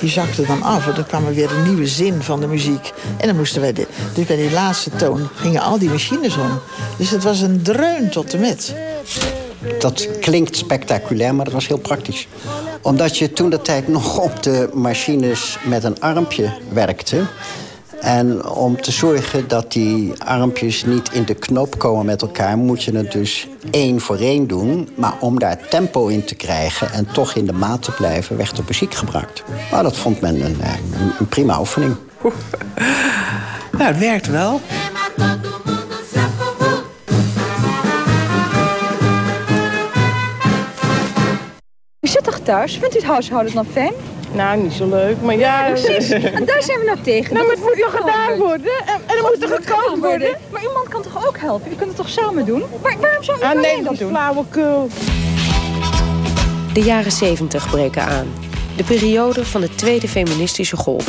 Die 0.00 0.10
zakte 0.10 0.46
dan 0.46 0.62
af 0.62 0.86
en 0.86 0.94
dan 0.94 1.06
kwam 1.06 1.26
er 1.26 1.34
weer 1.34 1.50
een 1.50 1.62
nieuwe 1.62 1.86
zin 1.86 2.22
van 2.22 2.40
de 2.40 2.46
muziek. 2.46 2.92
En 3.16 3.26
dan 3.26 3.36
moesten 3.36 3.60
wij, 3.60 3.72
de, 3.72 3.86
dus 4.14 4.26
bij 4.26 4.36
die 4.36 4.50
laatste 4.50 4.90
toon 4.90 5.28
gingen 5.34 5.62
al 5.62 5.78
die 5.78 5.90
machines 5.90 6.36
om. 6.36 6.60
Dus 6.96 7.10
het 7.10 7.22
was 7.22 7.40
een 7.40 7.62
dreun 7.62 8.10
tot 8.10 8.30
de 8.30 8.38
met. 8.38 8.74
Dat 9.78 10.08
klinkt 10.20 10.56
spectaculair, 10.56 11.34
maar 11.34 11.44
dat 11.44 11.54
was 11.54 11.66
heel 11.66 11.78
praktisch. 11.78 12.28
Omdat 12.82 13.18
je 13.18 13.32
toen 13.32 13.50
de 13.50 13.62
tijd 13.62 13.88
nog 13.88 14.18
op 14.18 14.42
de 14.42 14.70
machines 14.74 15.58
met 15.64 15.84
een 15.84 16.00
armpje 16.00 16.52
werkte. 16.72 17.22
En 18.00 18.46
om 18.46 18.80
te 18.80 18.92
zorgen 18.92 19.48
dat 19.48 19.72
die 19.72 20.12
armpjes 20.24 20.84
niet 20.84 21.12
in 21.12 21.24
de 21.24 21.34
knoop 21.34 21.78
komen 21.78 22.06
met 22.06 22.22
elkaar... 22.22 22.58
moet 22.58 22.82
je 22.82 22.96
het 22.96 23.12
dus 23.12 23.48
één 23.70 24.00
voor 24.00 24.16
één 24.16 24.46
doen. 24.46 24.88
Maar 24.94 25.14
om 25.20 25.38
daar 25.38 25.68
tempo 25.68 26.06
in 26.06 26.24
te 26.24 26.34
krijgen 26.34 26.92
en 26.92 27.06
toch 27.12 27.34
in 27.34 27.46
de 27.46 27.52
maat 27.52 27.82
te 27.82 27.92
blijven... 27.92 28.36
werd 28.36 28.56
de 28.56 28.62
muziek 28.66 28.94
gebruikt. 28.94 29.42
Maar 29.70 29.82
dat 29.82 29.96
vond 29.96 30.20
men 30.20 30.34
een, 30.34 30.56
een, 30.60 31.12
een 31.18 31.28
prima 31.28 31.58
oefening. 31.58 31.96
Nou, 33.78 33.90
het 33.90 33.98
werkt 33.98 34.26
wel. 34.26 34.60
U 42.00 42.08
zit 42.08 42.24
toch 42.24 42.38
thuis? 42.38 42.78
Vindt 42.78 42.94
u 42.94 42.98
het 42.98 43.06
huishouden 43.06 43.54
nog 43.54 43.66
fijn? 43.72 43.92
Nou, 44.32 44.62
niet 44.62 44.72
zo 44.72 44.88
leuk, 44.88 45.16
maar 45.22 45.36
ja... 45.36 45.68
precies. 45.70 46.10
En 46.38 46.44
daar 46.44 46.62
zijn 46.62 46.78
we 46.78 46.84
nou 46.84 46.98
tegen. 47.02 47.34
Nou, 47.34 47.46
maar 47.46 47.54
het 47.54 47.64
moet 47.64 47.78
u 47.78 47.84
gedaan 47.96 48.38
worden? 48.38 48.72
En, 48.86 49.00
en 49.06 49.16
er 49.16 49.22
moet 49.22 49.40
toch 49.40 49.50
gekookt 49.54 49.98
worden? 49.98 50.36
Maar 50.50 50.62
uw 50.62 50.72
man 50.72 50.86
kan 50.88 51.02
toch 51.02 51.26
ook 51.26 51.38
helpen? 51.38 51.70
U 51.72 51.74
kunt 51.74 51.88
het 51.88 51.96
toch 51.96 52.08
samen 52.08 52.44
doen? 52.44 52.62
Waar, 52.82 52.96
waarom 53.00 53.22
zou 53.22 53.38
u 53.38 53.42
Ah, 53.42 53.50
alleen 53.50 53.62
nee, 53.62 53.82
dat 53.82 53.98
doen? 53.98 54.08
flauwekul. 54.08 54.88
De 56.72 56.80
jaren 56.80 57.12
70 57.12 57.70
breken 57.70 58.02
aan. 58.02 58.26
De 58.76 58.84
periode 58.84 59.44
van 59.44 59.60
de 59.60 59.74
tweede 59.74 60.08
feministische 60.08 60.76
golf. 60.76 61.06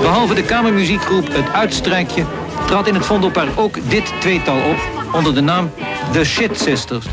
Behalve 0.00 0.34
de 0.34 0.42
kamermuziekgroep 0.44 1.28
Het 1.32 1.52
Uitstrijkje... 1.52 2.24
trad 2.66 2.86
in 2.86 2.94
het 2.94 3.06
Vondelpark 3.06 3.48
ook 3.58 3.90
dit 3.90 4.12
tweetal 4.20 4.56
op... 4.56 4.76
onder 5.14 5.34
de 5.34 5.40
naam 5.40 5.70
The 6.12 6.24
Shit 6.24 6.58
Sisters. 6.60 7.06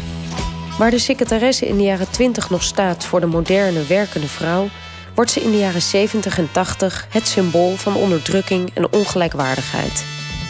Waar 0.78 0.92
de 0.92 1.00
secretaresse 1.00 1.68
in 1.68 1.78
de 1.78 1.84
jaren 1.84 2.12
20 2.12 2.50
nog 2.50 2.64
staat 2.64 3.06
voor 3.06 3.20
de 3.20 3.26
moderne 3.26 3.86
werkende 3.86 4.28
vrouw, 4.28 4.68
wordt 5.16 5.32
ze 5.32 5.42
in 5.42 5.52
de 5.52 5.58
jaren 5.58 5.82
70 5.82 6.38
en 6.38 6.50
80 6.52 7.08
het 7.10 7.28
symbool 7.28 7.76
van 7.76 7.96
onderdrukking 7.96 8.72
en 8.74 8.94
ongelijkwaardigheid. 8.94 10.06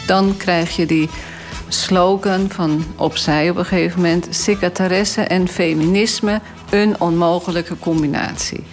Dan 0.06 0.36
krijg 0.36 0.76
je 0.76 0.86
die 0.86 1.08
slogan 1.68 2.50
van 2.50 2.84
opzij 2.96 3.50
op 3.50 3.56
een 3.56 3.64
gegeven 3.64 4.00
moment: 4.00 4.28
secretaresse 4.30 5.22
en 5.22 5.48
feminisme, 5.48 6.40
een 6.70 7.00
onmogelijke 7.00 7.78
combinatie. 7.78 8.64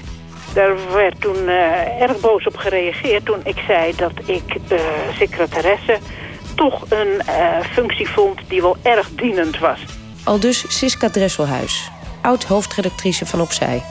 Daar 0.54 0.76
werd 0.94 1.22
toen 1.22 1.48
eh, 1.48 2.02
erg 2.02 2.20
boos 2.20 2.46
op 2.46 2.56
gereageerd 2.56 3.26
toen 3.26 3.40
ik 3.44 3.58
zei 3.68 3.96
dat 3.96 4.12
ik 4.26 4.58
uh, 4.72 4.80
secretaresse 5.18 5.98
toch 6.56 6.86
een 6.90 7.22
uh, 7.28 7.60
functie 7.72 8.10
vond 8.10 8.40
die 8.48 8.62
wel 8.62 8.78
erg 8.82 9.10
dienend 9.16 9.60
was. 9.60 9.80
Al 10.24 10.40
dus 10.40 10.78
Siska 10.78 11.10
Dresselhuis, 11.10 11.92
oud-hoofdredactrice 12.22 13.26
van 13.26 13.42
Opzij. 13.42 13.84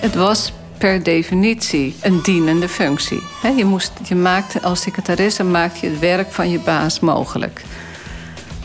Het 0.00 0.14
was 0.14 0.52
per 0.78 1.02
definitie 1.02 1.94
een 2.02 2.20
dienende 2.22 2.68
functie. 2.68 3.22
je, 3.56 3.64
moest, 3.64 3.92
je 4.08 4.14
maakte, 4.14 4.62
als 4.62 4.80
secretaresse 4.80 5.44
maakte 5.44 5.86
je 5.86 5.90
het 5.90 6.00
werk 6.00 6.32
van 6.32 6.50
je 6.50 6.58
baas 6.58 7.00
mogelijk. 7.00 7.62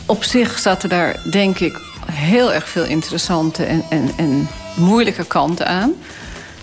Op 0.06 0.24
zich 0.24 0.58
zaten 0.58 0.88
daar, 0.88 1.20
denk 1.30 1.58
ik, 1.58 1.80
heel 2.10 2.52
erg 2.52 2.68
veel 2.68 2.84
interessante 2.84 3.64
en, 3.64 3.84
en, 3.88 4.10
en 4.16 4.48
moeilijke 4.76 5.24
kanten 5.24 5.66
aan. 5.66 5.92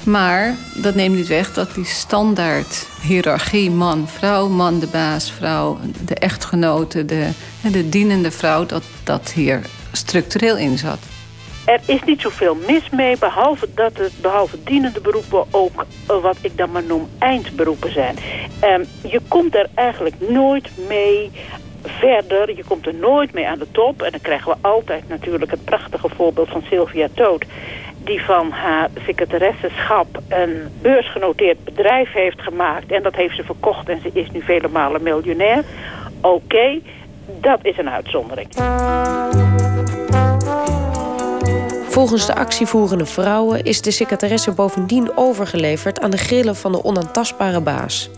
Maar 0.03 0.55
dat 0.75 0.95
neemt 0.95 1.15
niet 1.15 1.27
weg 1.27 1.53
dat 1.53 1.75
die 1.75 1.85
standaard 1.85 2.85
hiërarchie 3.01 3.71
man-vrouw, 3.71 4.47
man 4.47 4.79
de 4.79 4.87
baas, 4.87 5.31
vrouw, 5.31 5.79
de 6.05 6.15
echtgenote, 6.15 7.05
de, 7.05 7.29
de 7.71 7.89
dienende 7.89 8.31
vrouw, 8.31 8.65
dat 8.65 8.83
dat 9.03 9.31
hier 9.31 9.61
structureel 9.91 10.57
in 10.57 10.77
zat. 10.77 10.99
Er 11.69 11.81
is 11.85 12.03
niet 12.03 12.21
zoveel 12.21 12.55
mis 12.67 12.89
mee, 12.89 13.17
behalve 13.17 13.67
dat 13.75 13.97
het 13.97 14.13
behalve 14.21 14.63
dienende 14.63 15.01
beroepen 15.01 15.45
ook 15.51 15.85
uh, 16.11 16.17
wat 16.21 16.37
ik 16.41 16.57
dan 16.57 16.71
maar 16.71 16.83
noem 16.83 17.09
eindberoepen 17.19 17.91
zijn. 17.91 18.15
Um, 18.63 18.85
je 19.11 19.19
komt 19.27 19.55
er 19.55 19.69
eigenlijk 19.73 20.15
nooit 20.29 20.69
mee 20.87 21.31
verder, 21.83 22.55
je 22.55 22.63
komt 22.67 22.85
er 22.85 22.93
nooit 22.93 23.33
mee 23.33 23.47
aan 23.47 23.59
de 23.59 23.71
top. 23.71 24.01
En 24.01 24.11
dan 24.11 24.21
krijgen 24.21 24.51
we 24.51 24.57
altijd 24.61 25.03
natuurlijk 25.07 25.51
het 25.51 25.65
prachtige 25.65 26.09
voorbeeld 26.09 26.49
van 26.49 26.63
Sylvia 26.69 27.07
Toot 27.13 27.45
die 28.03 28.21
van 28.21 28.51
haar 28.51 28.89
secretaressenschap 29.05 30.07
een 30.27 30.67
beursgenoteerd 30.81 31.63
bedrijf 31.63 32.11
heeft 32.11 32.41
gemaakt. 32.41 32.91
En 32.91 33.03
dat 33.03 33.15
heeft 33.15 33.35
ze 33.35 33.43
verkocht 33.43 33.89
en 33.89 34.01
ze 34.01 34.09
is 34.13 34.31
nu 34.31 34.41
vele 34.41 34.67
malen 34.67 35.03
miljonair. 35.03 35.63
Oké, 36.21 36.79
dat 37.41 37.59
is 37.61 37.77
een 37.77 37.89
uitzondering. 37.89 38.47
Volgens 41.99 42.25
de 42.25 42.35
actievoerende 42.35 43.05
vrouwen 43.05 43.63
is 43.63 43.81
de 43.81 43.91
secretaresse 43.91 44.51
bovendien 44.51 45.17
overgeleverd 45.17 45.99
aan 45.99 46.09
de 46.09 46.17
grillen 46.17 46.55
van 46.55 46.71
de 46.71 46.83
onaantastbare 46.83 47.61
baas. 47.61 48.09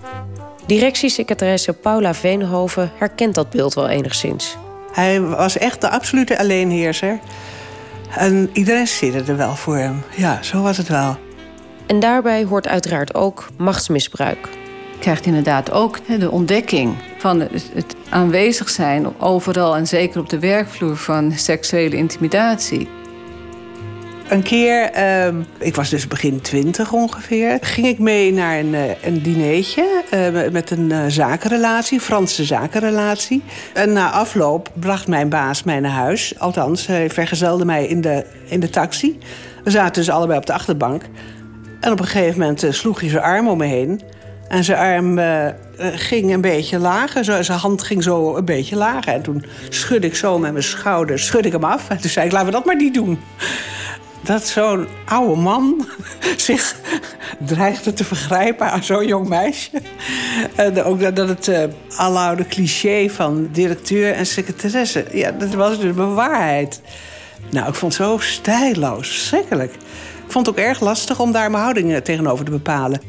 Directiesecretaresse 0.66 1.74
Paula 1.74 2.14
Veenhoven 2.14 2.92
herkent 2.96 3.36
dat 3.36 3.50
beeld 3.50 3.74
wel 3.74 3.88
enigszins. 3.90 4.58
Hij 4.92 5.22
was 5.22 5.58
echt 5.58 5.82
de 5.82 5.90
absolute 5.90 6.40
alleenheerser. 6.40 7.20
En 8.18 8.50
iedereen 8.54 8.88
zit 8.88 9.28
er 9.28 9.38
wel 9.38 9.56
voor 9.56 9.78
hem. 9.78 10.04
Ja, 10.16 10.44
zo 10.44 10.62
was 10.62 10.78
het 10.78 10.88
wel. 10.88 11.18
En 11.86 12.00
daarbij 12.00 12.44
hoort 12.44 12.68
uiteraard 12.68 13.14
ook 13.14 13.48
machtsmisbruik. 13.58 14.50
Je 14.92 15.00
krijgt 15.00 15.26
inderdaad 15.26 15.72
ook 15.72 16.00
de 16.20 16.32
ontdekking 16.32 16.96
van 17.18 17.40
het 17.40 17.96
aanwezig 18.10 18.70
zijn 18.70 19.20
overal 19.20 19.76
en 19.76 19.88
zeker 19.88 20.20
op 20.20 20.30
de 20.30 20.40
werkvloer 20.40 20.98
van 20.98 21.32
seksuele 21.32 21.96
intimidatie. 21.96 23.00
Een 24.32 24.44
keer, 24.44 24.92
uh, 24.98 25.42
ik 25.58 25.76
was 25.76 25.90
dus 25.90 26.08
begin 26.08 26.42
twintig 26.42 26.92
ongeveer, 26.92 27.58
ging 27.62 27.88
ik 27.88 28.00
mee 28.00 28.34
naar 28.34 28.60
een, 28.60 28.74
uh, 28.74 29.04
een 29.04 29.22
dinertje 29.22 30.04
uh, 30.14 30.52
met 30.52 30.72
een 30.72 30.90
uh, 30.90 31.00
zakenrelatie, 31.08 32.00
Franse 32.00 32.44
zakenrelatie. 32.44 33.44
En 33.74 33.94
na 33.94 34.12
afloop 34.12 34.72
bracht 34.74 35.08
mijn 35.08 35.30
baas 35.30 35.64
mij 35.64 35.80
naar 35.80 35.92
huis. 35.92 36.40
Althans, 36.40 36.88
hij 36.88 37.10
vergezelde 37.10 37.66
mij 37.66 37.86
in 37.86 38.02
de, 38.02 38.26
in 38.46 38.60
de 38.60 38.70
taxi. 38.70 39.20
We 39.64 39.70
zaten 39.70 39.94
dus 39.94 40.10
allebei 40.10 40.40
op 40.40 40.46
de 40.46 40.54
achterbank. 40.54 41.04
En 41.80 41.92
op 41.92 42.00
een 42.00 42.06
gegeven 42.06 42.40
moment 42.40 42.66
sloeg 42.70 43.00
hij 43.00 43.10
zijn 43.10 43.24
arm 43.24 43.48
om 43.48 43.58
me 43.58 43.66
heen. 43.66 44.02
En 44.48 44.64
zijn 44.64 44.78
arm 44.78 45.20
ging 45.78 46.34
een 46.34 46.42
beetje 46.42 46.80
lager. 46.80 47.44
Zijn 47.44 47.60
hand 47.60 47.84
ging 47.84 48.04
zo 48.04 48.36
een 48.36 48.46
beetje 48.46 48.76
lager. 48.76 49.14
En 49.14 49.22
toen 49.22 49.46
schudde 49.70 50.08
ik 50.08 50.16
zo 50.16 50.40
met 50.40 50.52
mijn 50.52 50.64
schouder 50.64 51.20
schudde 51.20 51.48
ik 51.48 51.54
hem 51.54 51.64
af. 51.64 51.90
En 51.90 51.98
toen 51.98 52.10
zei 52.10 52.26
ik, 52.26 52.32
laten 52.32 52.48
we 52.48 52.54
dat 52.54 52.66
maar 52.66 52.76
niet 52.76 52.94
doen 52.94 53.20
dat 54.24 54.48
zo'n 54.48 54.88
oude 55.06 55.42
man 55.42 55.88
zich 56.38 56.76
dreigde 57.38 57.94
te 57.94 58.04
vergrijpen 58.04 58.72
aan 58.72 58.84
zo'n 58.84 59.08
jong 59.08 59.28
meisje. 59.28 59.72
En 60.56 60.84
ook 60.84 61.16
dat 61.16 61.28
het 61.28 61.48
uh, 61.48 61.64
aloude 61.96 62.46
cliché 62.46 63.10
van 63.10 63.50
directeur 63.52 64.14
en 64.14 64.26
secretaresse... 64.26 65.06
ja, 65.12 65.32
dat 65.32 65.54
was 65.54 65.80
dus 65.80 65.94
mijn 65.94 66.14
waarheid. 66.14 66.82
Nou, 67.50 67.68
ik 67.68 67.76
vond 67.76 67.98
het 67.98 68.08
zo 68.08 68.18
stijloos, 68.18 69.08
verschrikkelijk. 69.08 69.74
Ik 70.26 70.38
vond 70.38 70.46
het 70.46 70.56
ook 70.56 70.62
erg 70.66 70.80
lastig 70.80 71.20
om 71.20 71.32
daar 71.32 71.52
mijn 71.52 71.64
houding 71.64 71.98
tegenover 71.98 72.46
te 72.46 72.52
bepalen. 72.52 73.02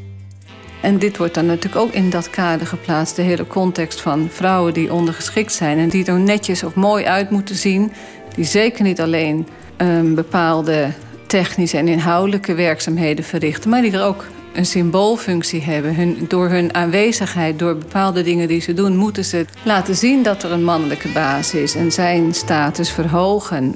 En 0.81 0.99
dit 0.99 1.17
wordt 1.17 1.33
dan 1.33 1.45
natuurlijk 1.45 1.81
ook 1.81 1.91
in 1.91 2.09
dat 2.09 2.29
kader 2.29 2.67
geplaatst. 2.67 3.15
De 3.15 3.21
hele 3.21 3.47
context 3.47 4.01
van 4.01 4.29
vrouwen 4.31 4.73
die 4.73 4.93
ondergeschikt 4.93 5.53
zijn... 5.53 5.77
en 5.77 5.89
die 5.89 6.05
er 6.05 6.19
netjes 6.19 6.63
of 6.63 6.73
mooi 6.73 7.05
uit 7.05 7.29
moeten 7.29 7.55
zien. 7.55 7.91
Die 8.35 8.45
zeker 8.45 8.83
niet 8.83 9.01
alleen 9.01 9.47
um, 9.83 10.15
bepaalde 10.15 10.91
technische 11.27 11.77
en 11.77 11.87
inhoudelijke 11.87 12.53
werkzaamheden 12.53 13.25
verrichten, 13.25 13.69
maar 13.69 13.81
die 13.81 13.91
er 13.91 14.05
ook 14.05 14.25
een 14.53 14.65
symboolfunctie 14.65 15.61
hebben. 15.61 15.95
Hun, 15.95 16.25
door 16.27 16.49
hun 16.49 16.73
aanwezigheid, 16.73 17.59
door 17.59 17.77
bepaalde 17.77 18.23
dingen 18.23 18.47
die 18.47 18.61
ze 18.61 18.73
doen, 18.73 18.95
moeten 18.95 19.25
ze 19.25 19.45
laten 19.63 19.95
zien 19.95 20.23
dat 20.23 20.43
er 20.43 20.51
een 20.51 20.63
mannelijke 20.63 21.07
baas 21.07 21.53
is 21.53 21.75
en 21.75 21.91
zijn 21.91 22.33
status 22.33 22.91
verhogen. 22.91 23.75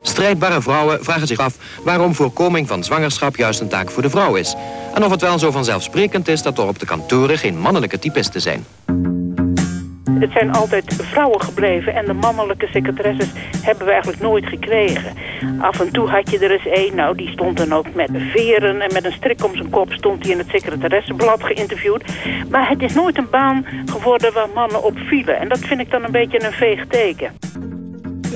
Strijdbare 0.00 0.62
vrouwen 0.62 1.04
vragen 1.04 1.26
zich 1.26 1.38
af 1.38 1.56
waarom 1.84 2.14
voorkoming 2.14 2.68
van 2.68 2.84
zwangerschap 2.84 3.36
juist 3.36 3.60
een 3.60 3.68
taak 3.68 3.90
voor 3.90 4.02
de 4.02 4.10
vrouw 4.10 4.34
is. 4.34 4.54
En 4.94 5.04
of 5.04 5.10
het 5.10 5.20
wel 5.20 5.38
zo 5.38 5.50
vanzelfsprekend 5.50 6.28
is 6.28 6.42
dat 6.42 6.58
er 6.58 6.68
op 6.68 6.78
de 6.78 6.86
kantoren 6.86 7.38
geen 7.38 7.58
mannelijke 7.58 7.98
typisten 7.98 8.40
zijn. 8.40 8.64
Het 10.18 10.32
zijn 10.32 10.52
altijd 10.52 10.94
vrouwen 11.02 11.40
gebleven 11.40 11.94
en 11.94 12.04
de 12.04 12.12
mannelijke 12.12 12.66
secretaresses 12.66 13.28
hebben 13.62 13.86
we 13.86 13.92
eigenlijk 13.92 14.22
nooit 14.22 14.46
gekregen. 14.46 15.12
Af 15.60 15.80
en 15.80 15.92
toe 15.92 16.08
had 16.08 16.30
je 16.30 16.38
er 16.38 16.50
eens 16.50 16.66
één, 16.66 16.94
nou 16.94 17.16
die 17.16 17.28
stond 17.28 17.56
dan 17.56 17.72
ook 17.72 17.94
met 17.94 18.10
veren 18.12 18.80
en 18.80 18.92
met 18.92 19.04
een 19.04 19.12
strik 19.12 19.44
om 19.44 19.54
zijn 19.54 19.70
kop 19.70 19.92
stond 19.92 20.22
hij 20.22 20.32
in 20.32 20.38
het 20.38 20.48
secretaressenblad 20.48 21.42
geïnterviewd. 21.42 22.04
Maar 22.50 22.68
het 22.68 22.82
is 22.82 22.94
nooit 22.94 23.18
een 23.18 23.30
baan 23.30 23.66
geworden 23.86 24.32
waar 24.32 24.48
mannen 24.54 24.84
op 24.84 24.98
vielen 24.98 25.38
en 25.38 25.48
dat 25.48 25.58
vind 25.58 25.80
ik 25.80 25.90
dan 25.90 26.04
een 26.04 26.12
beetje 26.12 26.44
een 26.44 26.52
veeg 26.52 26.86
teken. 26.86 27.32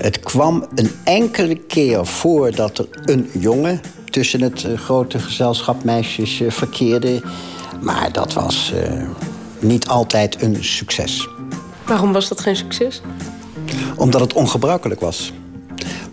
Het 0.01 0.21
kwam 0.21 0.66
een 0.75 0.90
enkele 1.05 1.55
keer 1.55 2.07
voor 2.07 2.55
dat 2.55 2.79
er 2.79 2.87
een 3.05 3.31
jongen 3.33 3.81
tussen 4.11 4.43
het 4.43 4.66
grote 4.75 5.19
gezelschap 5.19 5.85
meisjes 5.85 6.43
verkeerde. 6.47 7.23
Maar 7.81 8.12
dat 8.12 8.33
was 8.33 8.73
uh, 8.75 9.09
niet 9.61 9.88
altijd 9.88 10.43
een 10.43 10.64
succes. 10.64 11.29
Waarom 11.90 12.12
was 12.12 12.29
dat 12.29 12.40
geen 12.40 12.57
succes? 12.57 13.00
Omdat 13.96 14.20
het 14.20 14.33
ongebruikelijk 14.33 15.00
was. 15.00 15.33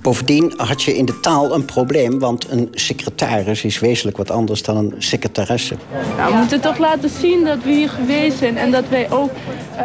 Bovendien 0.02 0.54
had 0.56 0.84
je 0.84 0.98
in 0.98 1.06
de 1.06 1.20
taal 1.20 1.54
een 1.54 1.66
probleem, 1.66 2.20
want 2.20 2.52
een 2.52 2.68
secretaris 2.72 3.64
is 3.64 3.80
wezenlijk 3.80 4.18
wat 4.18 4.32
anders 4.32 4.64
dan 4.64 4.78
een 4.78 4.94
secretaresse. 4.98 5.76
Nou, 6.18 6.32
we 6.32 6.38
moeten 6.38 6.62
toch 6.62 6.78
laten 6.78 7.10
zien 7.10 7.44
dat 7.44 7.64
we 7.64 7.70
hier 7.70 7.90
geweest 7.90 8.38
zijn 8.38 8.58
en 8.58 8.72
dat 8.72 8.90
wij 8.90 9.12
ook... 9.12 9.30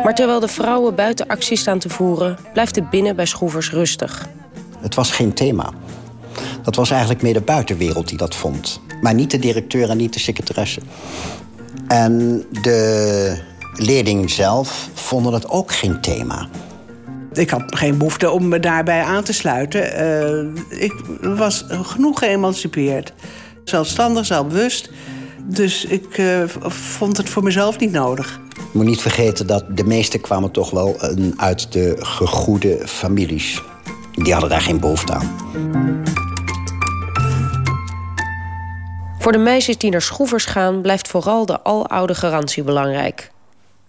Maar 0.05 0.15
terwijl 0.15 0.41
de 0.41 0.49
vrouwen 0.49 0.95
buiten 0.95 1.27
actie 1.27 1.57
staan 1.57 1.79
te 1.79 1.89
voeren, 1.89 2.39
blijft 2.53 2.75
het 2.75 2.91
binnen 2.91 3.17
bij 3.17 3.27
Schroevers 3.27 3.71
rustig. 3.71 4.29
Het 4.81 4.95
was 4.95 5.11
geen 5.11 5.33
thema. 5.33 5.71
Dat 6.63 6.77
was 6.77 6.91
eigenlijk 6.91 7.23
meer 7.23 7.35
de 7.35 7.41
buitenwereld 7.41 8.09
die 8.09 8.19
dat 8.19 8.35
vond. 8.35 8.81
Maar 9.01 9.15
niet 9.15 9.31
de 9.31 9.39
directeur 9.39 9.91
en 9.91 9.97
niet 9.97 10.13
de 10.13 10.21
secretaresse. 10.21 10.81
En 11.87 12.45
de 12.63 13.51
leerlingen 13.75 14.29
zelf 14.29 14.89
vonden 14.95 15.33
het 15.33 15.49
ook 15.49 15.73
geen 15.73 16.01
thema. 16.01 16.49
Ik 17.33 17.51
had 17.51 17.63
geen 17.67 17.99
behoefte 17.99 18.31
om 18.31 18.49
me 18.49 18.61
daarbij 18.61 19.03
aan 19.03 19.23
te 19.23 19.33
sluiten. 19.33 20.01
Uh, 20.71 20.83
ik 20.83 20.93
was 21.21 21.65
genoeg 21.69 22.19
geëmancipeerd. 22.19 23.13
Zelfstandig, 23.65 24.27
zelfbewust. 24.27 24.91
Dus 25.45 25.85
ik 25.85 26.19
uh, 26.19 26.43
vond 26.69 27.17
het 27.17 27.29
voor 27.29 27.43
mezelf 27.43 27.79
niet 27.79 27.93
nodig. 27.93 28.41
Je 28.57 28.79
moet 28.79 28.87
niet 28.87 29.01
vergeten 29.01 29.47
dat 29.47 29.65
de 29.77 29.85
meesten 29.85 30.21
kwamen 30.21 30.51
toch 30.51 30.71
wel 30.71 30.97
uit 31.37 31.73
de 31.73 31.97
gegoede 31.99 32.79
families. 32.87 33.63
Die 34.13 34.33
hadden 34.33 34.51
daar 34.51 34.61
geen 34.61 34.81
behoefte 34.81 35.13
aan. 35.13 35.37
Voor 39.19 39.33
de 39.33 39.39
meisjes 39.39 39.79
die 39.79 39.91
naar 39.91 40.03
schroevers 40.03 40.45
gaan... 40.45 40.83
blijft 40.83 41.09
vooral 41.09 41.47
de 41.47 41.63
aloude 41.63 42.15
garantie 42.15 42.63
belangrijk. 42.63 43.32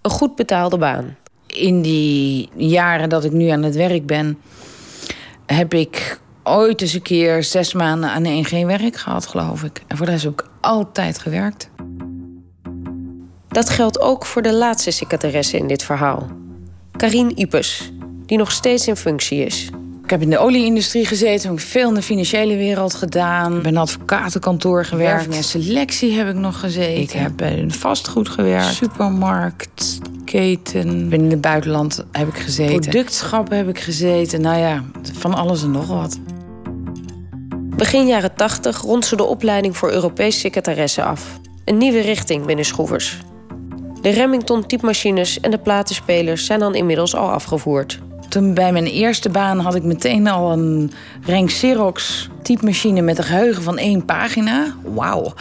Een 0.04 0.12
goed 0.12 0.36
betaalde 0.36 0.78
baan. 0.78 1.16
In 1.48 1.82
die 1.82 2.50
jaren 2.56 3.10
dat 3.10 3.24
ik 3.24 3.32
nu 3.32 3.48
aan 3.48 3.64
het 3.64 3.76
werk 3.76 4.06
ben... 4.06 4.38
heb 5.46 5.74
ik 5.74 6.20
ooit 6.44 6.82
eens 6.82 6.94
een 6.94 7.02
keer 7.02 7.44
zes 7.44 7.74
maanden 7.74 8.10
aan 8.10 8.26
één 8.26 8.46
geen 8.46 8.68
werk 8.68 8.96
gehad, 8.96 9.26
geloof 9.26 9.64
ik. 9.64 9.82
En 9.88 9.98
voor 9.98 10.06
de 10.06 10.12
rest 10.12 10.24
heb 10.24 10.34
ik 10.34 10.48
altijd 10.62 11.20
gewerkt. 11.20 11.70
Dat 13.48 13.70
geldt 13.70 14.02
ook 14.02 14.26
voor 14.26 14.42
de 14.42 14.54
laatste 14.54 14.92
secretaresse 14.92 15.58
in 15.58 15.68
dit 15.68 15.84
verhaal. 15.84 16.28
Karin 16.92 17.32
Ipes, 17.36 17.92
die 18.26 18.38
nog 18.38 18.52
steeds 18.52 18.88
in 18.88 18.96
functie 18.96 19.46
is. 19.46 19.70
Ik 20.04 20.10
heb 20.10 20.22
in 20.22 20.30
de 20.30 20.38
olieindustrie 20.38 21.06
gezeten, 21.06 21.50
heb 21.50 21.60
veel 21.60 21.88
in 21.88 21.94
de 21.94 22.02
financiële 22.02 22.56
wereld 22.56 22.94
gedaan. 22.94 23.56
Ik 23.56 23.62
ben 23.62 23.72
in 23.72 23.76
een 23.76 23.82
advocatenkantoor 23.82 24.86
gewerkt. 24.86 25.14
Werving 25.14 25.36
en 25.36 25.44
selectie 25.44 26.14
heb 26.14 26.28
ik 26.28 26.36
nog 26.36 26.60
gezeten. 26.60 27.02
Ik 27.02 27.12
heb 27.12 27.32
bij 27.36 27.60
een 27.60 27.74
vastgoed 27.74 28.30
gewerkt. 28.30 28.74
Supermarkt, 28.74 30.00
keten. 30.26 31.10
Ben 31.10 31.22
in 31.22 31.30
het 31.30 31.42
buitenland 31.42 32.06
heb 32.12 32.28
ik 32.28 32.38
gezeten. 32.38 32.80
Productschappen 32.80 33.58
heb 33.58 33.68
ik 33.70 33.80
gezeten. 33.80 34.42
Nou 34.42 34.58
ja, 34.58 34.84
van 35.14 35.34
alles 35.34 35.64
en 35.64 35.72
nog 35.72 35.88
wat. 35.88 36.20
Begin 37.76 38.08
jaren 38.08 38.36
80 38.36 38.82
rond 38.82 39.06
ze 39.06 39.16
de 39.16 39.24
opleiding 39.24 39.78
voor 39.78 39.92
Europees 39.92 40.40
secretaresse 40.40 41.04
af. 41.04 41.40
Een 41.66 41.78
nieuwe 41.78 42.02
richting 42.02 42.46
binnen 42.46 42.66
Schroevers. 42.66 43.18
De 44.02 44.10
Remington 44.10 44.66
typemachines 44.66 45.40
en 45.40 45.52
de 45.52 45.60
platenspelers 45.60 46.46
zijn 46.46 46.60
dan 46.60 46.76
inmiddels 46.76 47.16
al 47.16 47.30
afgevoerd. 47.30 48.00
Toen 48.34 48.54
bij 48.54 48.72
mijn 48.72 48.86
eerste 48.86 49.30
baan 49.30 49.60
had 49.60 49.76
ik 49.76 49.84
meteen 49.84 50.28
al 50.28 50.52
een 50.52 50.92
Renk 51.26 51.48
Xerox 51.48 52.30
typemachine 52.42 53.02
met 53.02 53.18
een 53.18 53.24
geheugen 53.24 53.64
van 53.64 53.78
één 53.78 54.06
pagina. 54.06 54.76
Wauw. 54.84 55.34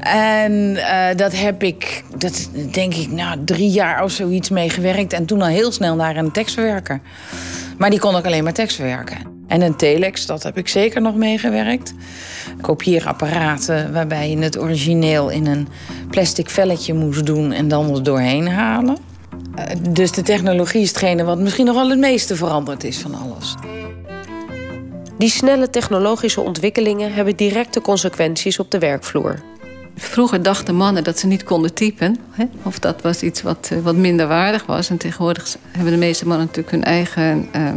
En 0.00 0.52
uh, 0.52 1.06
dat 1.16 1.36
heb 1.36 1.62
ik, 1.62 2.04
dat 2.18 2.50
denk 2.72 2.94
ik, 2.94 3.10
nou, 3.10 3.44
drie 3.44 3.70
jaar 3.70 4.04
of 4.04 4.10
zoiets 4.10 4.50
mee 4.50 4.70
gewerkt. 4.70 5.12
En 5.12 5.26
toen 5.26 5.42
al 5.42 5.48
heel 5.48 5.72
snel 5.72 5.94
naar 5.94 6.16
een 6.16 6.32
tekstverwerker. 6.32 7.00
Maar 7.78 7.90
die 7.90 7.98
kon 7.98 8.14
ook 8.14 8.26
alleen 8.26 8.44
maar 8.44 8.52
tekstverwerken. 8.52 9.18
En 9.46 9.62
een 9.62 9.76
telex, 9.76 10.26
dat 10.26 10.42
heb 10.42 10.58
ik 10.58 10.68
zeker 10.68 11.00
nog 11.00 11.14
meegewerkt. 11.14 11.94
Kopieerapparaten 12.60 13.92
waarbij 13.92 14.30
je 14.30 14.38
het 14.38 14.58
origineel 14.58 15.28
in 15.28 15.46
een 15.46 15.68
plastic 16.10 16.50
velletje 16.50 16.94
moest 16.94 17.26
doen 17.26 17.52
en 17.52 17.68
dan 17.68 17.94
er 17.94 18.02
doorheen 18.02 18.48
halen. 18.48 18.96
Eh, 19.58 19.76
dus 19.90 20.12
de 20.12 20.22
technologie 20.22 20.82
is 20.82 20.88
hetgene 20.88 21.24
wat 21.24 21.38
misschien 21.38 21.66
nog 21.66 21.74
wel 21.74 21.90
het 21.90 21.98
meeste 21.98 22.36
veranderd 22.36 22.84
is 22.84 22.98
van 22.98 23.14
alles. 23.14 23.54
Die 25.18 25.30
snelle 25.30 25.70
technologische 25.70 26.40
ontwikkelingen 26.40 27.12
hebben 27.12 27.36
directe 27.36 27.80
consequenties 27.80 28.58
op 28.58 28.70
de 28.70 28.78
werkvloer. 28.78 29.40
Vroeger 29.96 30.42
dachten 30.42 30.74
mannen 30.74 31.04
dat 31.04 31.18
ze 31.18 31.26
niet 31.26 31.44
konden 31.44 31.74
typen. 31.74 32.16
Hè? 32.30 32.44
Of 32.62 32.78
dat 32.78 33.02
was 33.02 33.22
iets 33.22 33.42
wat, 33.42 33.68
eh, 33.72 33.78
wat 33.78 33.96
minder 33.96 34.26
waardig 34.26 34.66
was. 34.66 34.90
En 34.90 34.96
tegenwoordig 34.96 35.56
hebben 35.70 35.92
de 35.92 35.98
meeste 35.98 36.26
mannen 36.26 36.46
natuurlijk 36.46 36.74
hun 36.74 36.84
eigen 36.84 37.48
uh, 37.56 37.70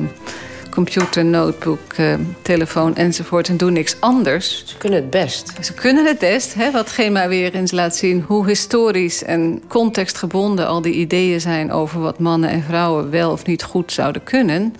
computer, 0.71 1.25
notebook, 1.25 1.97
uh, 1.99 2.13
telefoon 2.41 2.95
enzovoort. 2.95 3.49
En 3.49 3.57
doen 3.57 3.73
niks 3.73 3.95
anders. 3.99 4.63
Ze 4.65 4.77
kunnen 4.77 5.01
het 5.01 5.09
best. 5.09 5.53
Ze 5.61 5.73
kunnen 5.73 6.05
het 6.05 6.19
best. 6.19 6.53
Hè? 6.53 6.71
Wat 6.71 6.89
Gema 6.89 7.27
weer 7.27 7.55
eens 7.55 7.71
laat 7.71 7.95
zien 7.95 8.23
hoe 8.27 8.47
historisch 8.47 9.23
en 9.23 9.61
contextgebonden 9.67 10.67
al 10.67 10.81
die 10.81 10.93
ideeën 10.93 11.41
zijn 11.41 11.71
over 11.71 11.99
wat 11.99 12.19
mannen 12.19 12.49
en 12.49 12.63
vrouwen 12.63 13.09
wel 13.09 13.31
of 13.31 13.45
niet 13.45 13.63
goed 13.63 13.91
zouden 13.91 14.23
kunnen. 14.23 14.75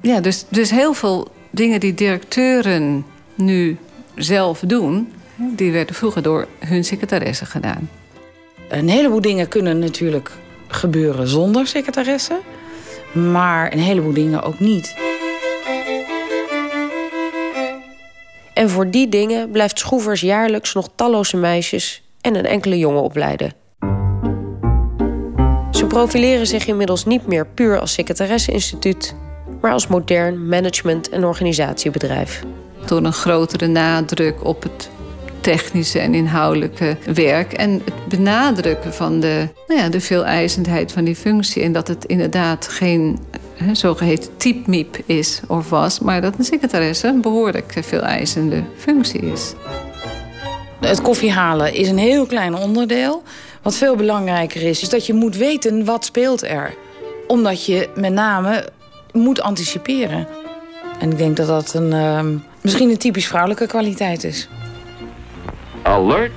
Ja, 0.00 0.20
dus, 0.20 0.44
dus 0.48 0.70
heel 0.70 0.92
veel 0.92 1.28
dingen 1.50 1.80
die 1.80 1.94
directeuren 1.94 3.04
nu 3.34 3.76
zelf 4.14 4.60
doen, 4.66 5.12
die 5.36 5.72
werden 5.72 5.94
vroeger 5.94 6.22
door 6.22 6.46
hun 6.58 6.84
secretaresse 6.84 7.46
gedaan. 7.46 7.90
Een 8.68 8.88
heleboel 8.88 9.20
dingen 9.20 9.48
kunnen 9.48 9.78
natuurlijk 9.78 10.30
gebeuren 10.68 11.28
zonder 11.28 11.66
secretaresse, 11.66 12.40
maar 13.12 13.72
een 13.72 13.78
heleboel 13.78 14.12
dingen 14.12 14.42
ook 14.42 14.58
niet. 14.58 14.96
En 18.54 18.70
voor 18.70 18.90
die 18.90 19.08
dingen 19.08 19.50
blijft 19.50 19.78
Schroevers 19.78 20.20
jaarlijks 20.20 20.74
nog 20.74 20.88
talloze 20.94 21.36
meisjes 21.36 22.02
en 22.20 22.34
een 22.34 22.46
enkele 22.46 22.78
jongen 22.78 23.02
opleiden. 23.02 23.52
Ze 25.70 25.86
profileren 25.88 26.46
zich 26.46 26.66
inmiddels 26.66 27.04
niet 27.04 27.26
meer 27.26 27.46
puur 27.46 27.80
als 27.80 27.92
secretaresse-instituut, 27.92 29.14
maar 29.60 29.72
als 29.72 29.86
modern 29.86 30.48
management- 30.48 31.08
en 31.08 31.24
organisatiebedrijf. 31.24 32.42
Door 32.86 33.04
een 33.04 33.12
grotere 33.12 33.66
nadruk 33.66 34.44
op 34.44 34.62
het 34.62 34.90
technische 35.40 35.98
en 35.98 36.14
inhoudelijke 36.14 36.96
werk. 37.14 37.52
En 37.52 37.70
het 37.84 38.08
benadrukken 38.08 38.94
van 38.94 39.20
de, 39.20 39.48
nou 39.66 39.80
ja, 39.80 39.88
de 39.88 40.00
veeleisendheid 40.00 40.92
van 40.92 41.04
die 41.04 41.16
functie. 41.16 41.62
En 41.62 41.72
dat 41.72 41.88
het 41.88 42.04
inderdaad 42.04 42.68
geen 42.68 43.18
hè, 43.54 43.74
zogeheten 43.74 44.36
typmiep 44.36 44.98
is 45.06 45.40
of 45.46 45.70
was, 45.70 45.98
maar 45.98 46.20
dat 46.20 46.34
een 46.38 46.44
secretaresse 46.44 47.08
een 47.08 47.20
behoorlijk 47.20 47.74
veeleisende 47.80 48.62
functie 48.76 49.20
is. 49.20 49.52
Het 50.80 51.02
koffie 51.02 51.32
halen 51.32 51.74
is 51.74 51.88
een 51.88 51.98
heel 51.98 52.26
klein 52.26 52.54
onderdeel. 52.54 53.22
Wat 53.62 53.76
veel 53.76 53.96
belangrijker 53.96 54.62
is, 54.62 54.82
is 54.82 54.88
dat 54.88 55.06
je 55.06 55.14
moet 55.14 55.36
weten 55.36 55.84
wat 55.84 56.04
speelt 56.04 56.42
er. 56.42 56.74
Omdat 57.26 57.64
je 57.64 57.88
met 57.94 58.12
name 58.12 58.68
moet 59.12 59.40
anticiperen. 59.40 60.26
En 60.98 61.10
ik 61.10 61.18
denk 61.18 61.36
dat 61.36 61.46
dat 61.46 61.74
een, 61.74 61.92
uh, 61.92 62.20
misschien 62.60 62.90
een 62.90 62.96
typisch 62.96 63.26
vrouwelijke 63.26 63.66
kwaliteit 63.66 64.24
is. 64.24 64.48
Alert, 65.90 66.30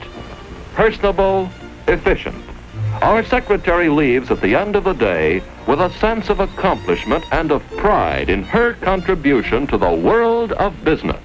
personable, 0.74 1.48
efficient. 1.88 2.44
Our 3.04 3.24
secretary 3.24 3.88
leaves 3.88 4.32
at 4.32 4.42
the 4.42 4.56
end 4.56 4.76
of 4.76 4.84
the 4.84 4.94
day 4.94 5.44
with 5.68 5.80
a 5.80 5.94
sense 6.00 6.32
of 6.32 6.40
accomplishment 6.40 7.24
and 7.32 7.52
of 7.52 7.62
pride 7.78 8.32
in 8.32 8.42
her 8.42 8.74
contribution 8.74 9.68
to 9.68 9.78
the 9.78 9.92
world 9.92 10.54
of 10.54 10.84
business, 10.84 11.24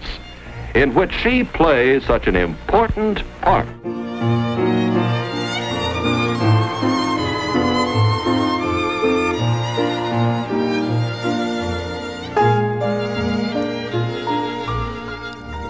in 0.75 0.95
which 0.95 1.15
she 1.15 1.43
plays 1.43 2.05
such 2.05 2.27
an 2.27 2.37
important 2.37 3.23
part. 3.41 3.67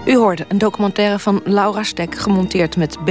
U 0.09 0.15
hoorde 0.15 0.45
een 0.47 0.57
documentaire 0.57 1.19
van 1.19 1.41
Laura 1.43 1.83
Stek, 1.83 2.15
gemonteerd 2.15 2.77
met 2.77 3.05